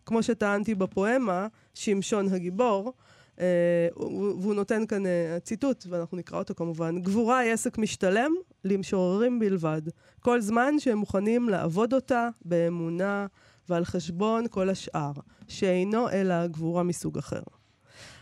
[0.06, 2.92] כמו שטענתי בפואמה, שמשון הגיבור,
[3.38, 7.02] והוא נותן כאן אה, ציטוט, ואנחנו נקרא אותו כמובן.
[7.02, 8.32] גבורה היא עסק משתלם
[8.64, 9.82] למשוררים בלבד,
[10.20, 13.26] כל זמן שהם מוכנים לעבוד אותה באמונה
[13.68, 15.12] ועל חשבון כל השאר,
[15.48, 17.42] שאינו אלא גבורה מסוג אחר.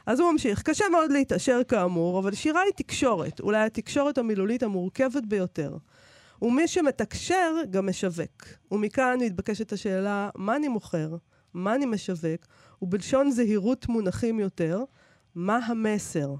[0.07, 5.27] אז הוא ממשיך, קשה מאוד להתעשר כאמור, אבל שירה היא תקשורת, אולי התקשורת המילולית המורכבת
[5.27, 5.77] ביותר.
[6.43, 8.45] ומי שמתקשר גם משווק.
[8.71, 11.17] ומכאן מתבקשת השאלה, מה אני מוכר?
[11.55, 12.47] מה אני משווק?
[12.83, 14.85] ובלשון זהירות מונחים יותר,
[15.35, 16.35] מה המסר?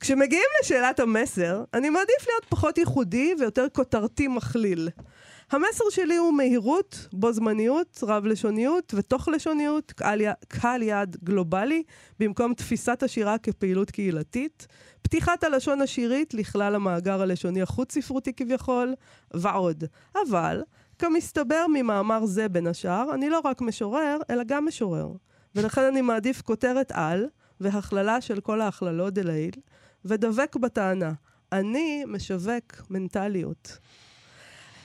[0.00, 4.88] כשמגיעים לשאלת המסר, אני מעדיף להיות פחות ייחודי ויותר כותרתי מכליל.
[5.50, 11.82] המסר שלי הוא מהירות, בו זמניות, רב-לשוניות ותוך-לשוניות, קהל, י- קהל יעד גלובלי,
[12.20, 14.66] במקום תפיסת השירה כפעילות קהילתית,
[15.02, 18.94] פתיחת הלשון השירית לכלל המאגר הלשוני החוץ-ספרותי כביכול,
[19.34, 19.84] ועוד.
[20.28, 20.62] אבל,
[20.98, 25.08] כמסתבר ממאמר זה בין השאר, אני לא רק משורר, אלא גם משורר.
[25.58, 27.26] ולכן אני מעדיף כותרת על,
[27.60, 29.54] והכללה של כל ההכללות דלעיל,
[30.04, 31.12] ודבק בטענה,
[31.52, 33.78] אני משווק מנטליות.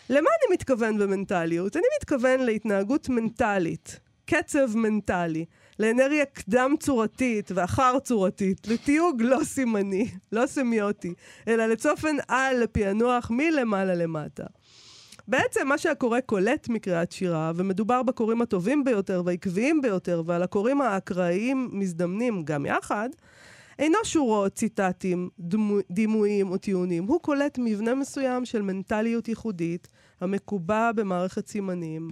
[0.10, 1.76] למה אני מתכוון במנטליות?
[1.76, 5.46] אני מתכוון להתנהגות מנטלית, לקצב מנטלי,
[5.80, 11.14] לאנרגיה קדם-צורתית ואחר-צורתית, לתיוג לא סימני, לא סמיוטי,
[11.48, 14.44] אלא לצופן על לפענוח מלמעלה למטה.
[15.28, 21.70] בעצם מה שהקורא קולט מקריאת שירה, ומדובר בקוראים הטובים ביותר והעקביים ביותר, ועל הקוראים האקראיים
[21.72, 23.10] מזדמנים גם יחד,
[23.80, 27.04] אינו שורות, ציטטים, דמו, דימויים או טיעונים.
[27.04, 29.88] הוא קולט מבנה מסוים של מנטליות ייחודית,
[30.22, 32.10] המקובע במערכת סימנים,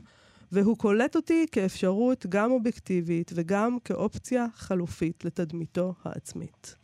[0.52, 6.76] והוא קולט אותי כאפשרות גם אובייקטיבית וגם כאופציה חלופית לתדמיתו העצמית.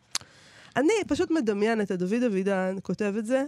[0.76, 3.44] אני פשוט מדמיינת את דוד אבידן כותב את זה,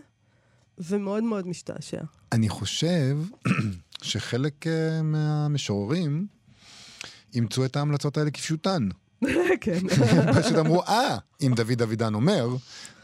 [0.79, 2.01] ומאוד מאוד משתעשע.
[2.31, 3.17] אני חושב
[4.01, 4.69] שחלק uh,
[5.03, 6.27] מהמשוררים
[7.33, 8.89] אימצו את ההמלצות האלה כפשוטן.
[9.61, 9.79] כן.
[10.39, 12.47] פשוט אמרו, אה, אם דוד אבידן אומר,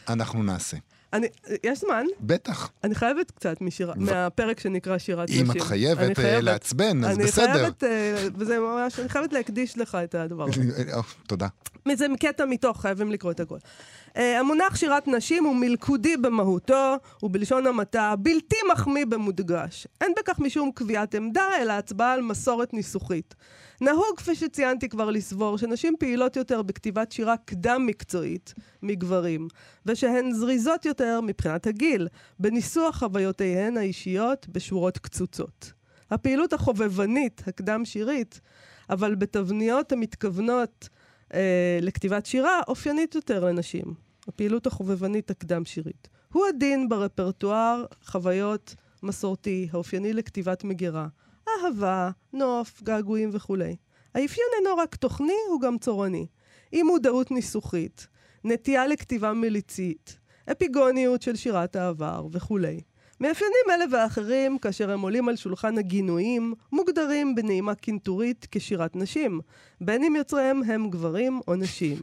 [0.07, 0.77] אנחנו נעשה.
[1.15, 1.27] אני,
[1.63, 2.71] יש זמן, בטח.
[2.83, 3.93] אני חייבת קצת משיר...
[3.95, 5.51] מהפרק שנקרא שירת אם נשים.
[5.51, 7.53] את חייבת אה, חייבת- לעצבן, אז אני בסדר.
[7.53, 10.61] חייבת, אה, וזה ממש, אני חייבת להקדיש לך את הדבר הזה.
[10.93, 11.47] אה, תודה.
[11.93, 13.57] זה קטע מתוך, חייבים לקרוא את הכל.
[13.57, 19.87] Uh, המונח שירת נשים הוא מלכודי במהותו, ובלשון המעטה בלתי מחמיא במודגש.
[20.01, 23.35] אין בכך משום קביעת עמדה, אלא הצבעה על מסורת ניסוחית.
[23.81, 28.53] נהוג, כפי שציינתי כבר, לסבור שנשים פעילות יותר בכתיבת שירה קדם-מקצועית
[28.83, 29.47] מגברים,
[29.85, 32.07] ושהן זריזות יותר מבחינת הגיל,
[32.39, 35.73] בניסוח חוויותיהן האישיות בשורות קצוצות.
[36.11, 38.41] הפעילות החובבנית, הקדם-שירית,
[38.89, 40.89] אבל בתבניות המתכוונות
[41.33, 43.93] אה, לכתיבת שירה, אופיינית יותר לנשים.
[44.27, 46.07] הפעילות החובבנית הקדם-שירית.
[46.33, 51.07] הוא הדין ברפרטואר חוויות מסורתי, האופייני לכתיבת מגירה.
[51.47, 53.75] אהבה, נוף, געגועים וכולי.
[54.15, 56.27] האפיון אינו רק תוכני, הוא גם צורני.
[56.73, 58.07] אי מודעות ניסוחית,
[58.43, 60.19] נטייה לכתיבה מליצית,
[60.51, 62.81] אפיגוניות של שירת העבר וכולי.
[63.19, 69.39] מאפיינים אלה ואחרים, כאשר הם עולים על שולחן הגינויים, מוגדרים בנעימה קינטורית כשירת נשים,
[69.81, 71.97] בין אם יוצריהם הם גברים או נשים.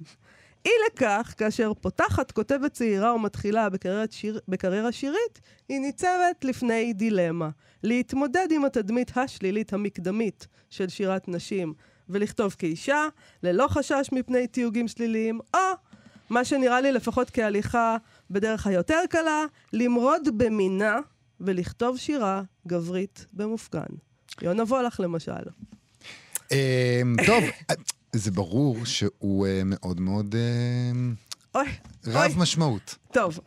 [0.65, 7.51] אי לכך, כאשר פותחת כותבת צעירה ומתחילה בקריירת שיר, בקריירה שירית, היא ניצבת לפני דילמה.
[7.83, 11.75] להתמודד עם התדמית השלילית המקדמית של שירת נשים,
[12.09, 13.07] ולכתוב כאישה,
[13.43, 15.61] ללא חשש מפני תיוגים שליליים, או,
[16.31, 17.97] מה שנראה לי לפחות כהליכה
[18.31, 20.99] בדרך היותר קלה, למרוד במינה
[21.41, 23.87] ולכתוב שירה גברית במופגן.
[24.43, 25.33] יונה וולך למשל.
[26.53, 27.45] אמ, טוב,
[28.13, 30.93] זה ברור שהוא אה, מאוד מאוד אה,
[31.55, 31.69] אוי,
[32.07, 32.95] רב אוי, משמעות.
[33.13, 33.39] טוב.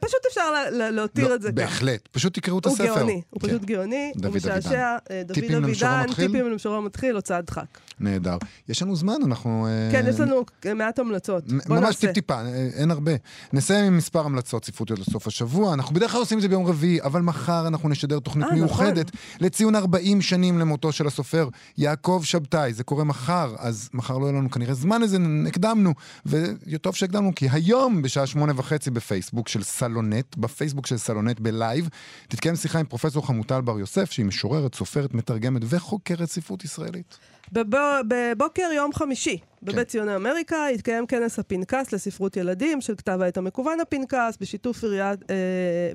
[0.00, 1.54] פשוט אפשר לה- לה- להותיר לא, את זה ככה.
[1.56, 2.84] בהחלט, פשוט תקראו את הוא הספר.
[2.96, 3.48] גאוני, הוא כן.
[3.48, 4.96] פשוט גאוני, הוא משעשע.
[5.10, 6.06] אה, דוד אבידן?
[6.14, 7.64] טיפים למשורר מתחיל, הוצאת דחק.
[8.00, 8.36] נהדר.
[8.68, 9.66] יש לנו זמן, אנחנו...
[9.66, 11.44] אה, כן, יש לנו מעט המלצות.
[11.66, 11.96] בוא ממש.
[11.96, 13.12] טיפ-טיפה, אה, אין הרבה.
[13.52, 15.74] נסיים עם מספר המלצות ספרותיות לסוף השבוע.
[15.74, 18.58] אנחנו בדרך כלל עושים את זה ביום רביעי, אבל מחר אנחנו נשדר תוכנית נכון.
[18.58, 19.10] מיוחדת
[19.40, 22.72] לציון 40 שנים למותו של הסופר יעקב שבתאי.
[22.74, 25.18] זה קורה מחר, אז מחר לא יהיה לנו כנראה זמן לזה,
[25.48, 25.94] הקדמנו.
[26.26, 31.88] וטוב שהקדמנו, כי היום בשעה שמונה וחצי בפייסבוק של סלונט, בפייסבוק של סלונט בלייב,
[32.28, 37.18] תתקיים שיחה עם פרופסור חמוטל בר יוסף, שהיא משוררת, סופרת, מתרגמת וחוקרת ספרות ישראלית.
[37.52, 37.76] בבו-
[38.08, 39.44] בבוקר יום חמישי, כן.
[39.72, 45.30] בבית ציוני אמריקה, יתקיים כנס הפנקס לספרות ילדים של כתב העת המקוון הפנקס, בשיתוף, עיריית,
[45.30, 45.36] אה,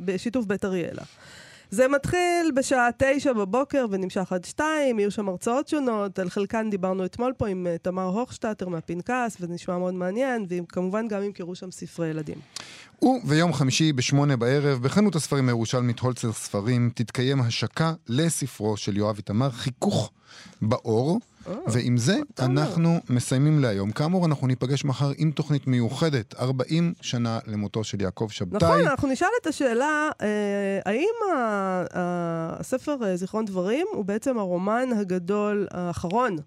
[0.05, 1.03] בשיתוף בית אריאלה.
[1.72, 7.05] זה מתחיל בשעה תשע בבוקר ונמשך עד שתיים, יהיו שם הרצאות שונות, על חלקן דיברנו
[7.05, 11.72] אתמול פה עם אה, תמר הוכשטטר מהפנקס, וזה נשמע מאוד מעניין, וכמובן גם ימכרו שם
[11.72, 12.38] ספרי ילדים.
[13.01, 19.49] וביום חמישי בשמונה בערב, בחנות הספרים הירושלמית הולצר ספרים, תתקיים השקה לספרו של יואב איתמר,
[19.49, 20.11] חיכוך
[20.61, 21.20] באור.
[21.68, 23.91] ועם זה אנחנו מסיימים להיום.
[23.91, 28.68] כאמור, אנחנו ניפגש מחר עם תוכנית מיוחדת, 40 שנה למותו של יעקב שבתאי.
[28.68, 31.14] נכון, אנחנו נשאל את השאלה, אה, האם
[31.93, 36.38] הספר אה, זיכרון דברים הוא בעצם הרומן הגדול האחרון?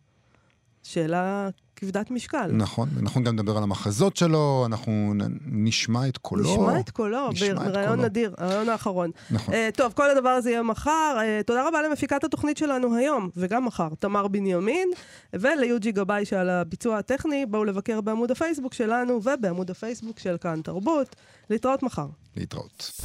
[0.83, 1.49] שאלה
[1.83, 2.51] כבדת משקל.
[2.53, 5.15] נכון, אנחנו גם נדבר על המחזות שלו, אנחנו
[5.47, 6.53] נשמע את קולו.
[6.53, 7.97] נשמע את קולו, בריאיון קולו.
[7.97, 9.11] נדיר, הרעיון האחרון.
[9.31, 9.55] נכון.
[9.55, 11.19] Uh, טוב, כל הדבר הזה יהיה מחר.
[11.19, 14.89] Uh, תודה רבה למפיקת התוכנית שלנו היום, וגם מחר, תמר בנימין,
[15.33, 17.47] וליוג'י גבאי שעל הביצוע הטכני.
[17.47, 21.17] בואו לבקר בעמוד הפייסבוק שלנו ובעמוד הפייסבוק של כאן תרבות.
[21.51, 22.07] להתראות מחר.
[22.37, 23.01] להתראות.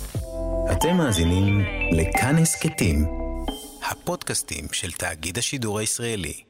[0.72, 1.62] אתם מאזינים
[1.92, 3.06] לכאן הסכתים,
[3.92, 6.47] הפודקאסטים של תאגיד השידור הישראלי.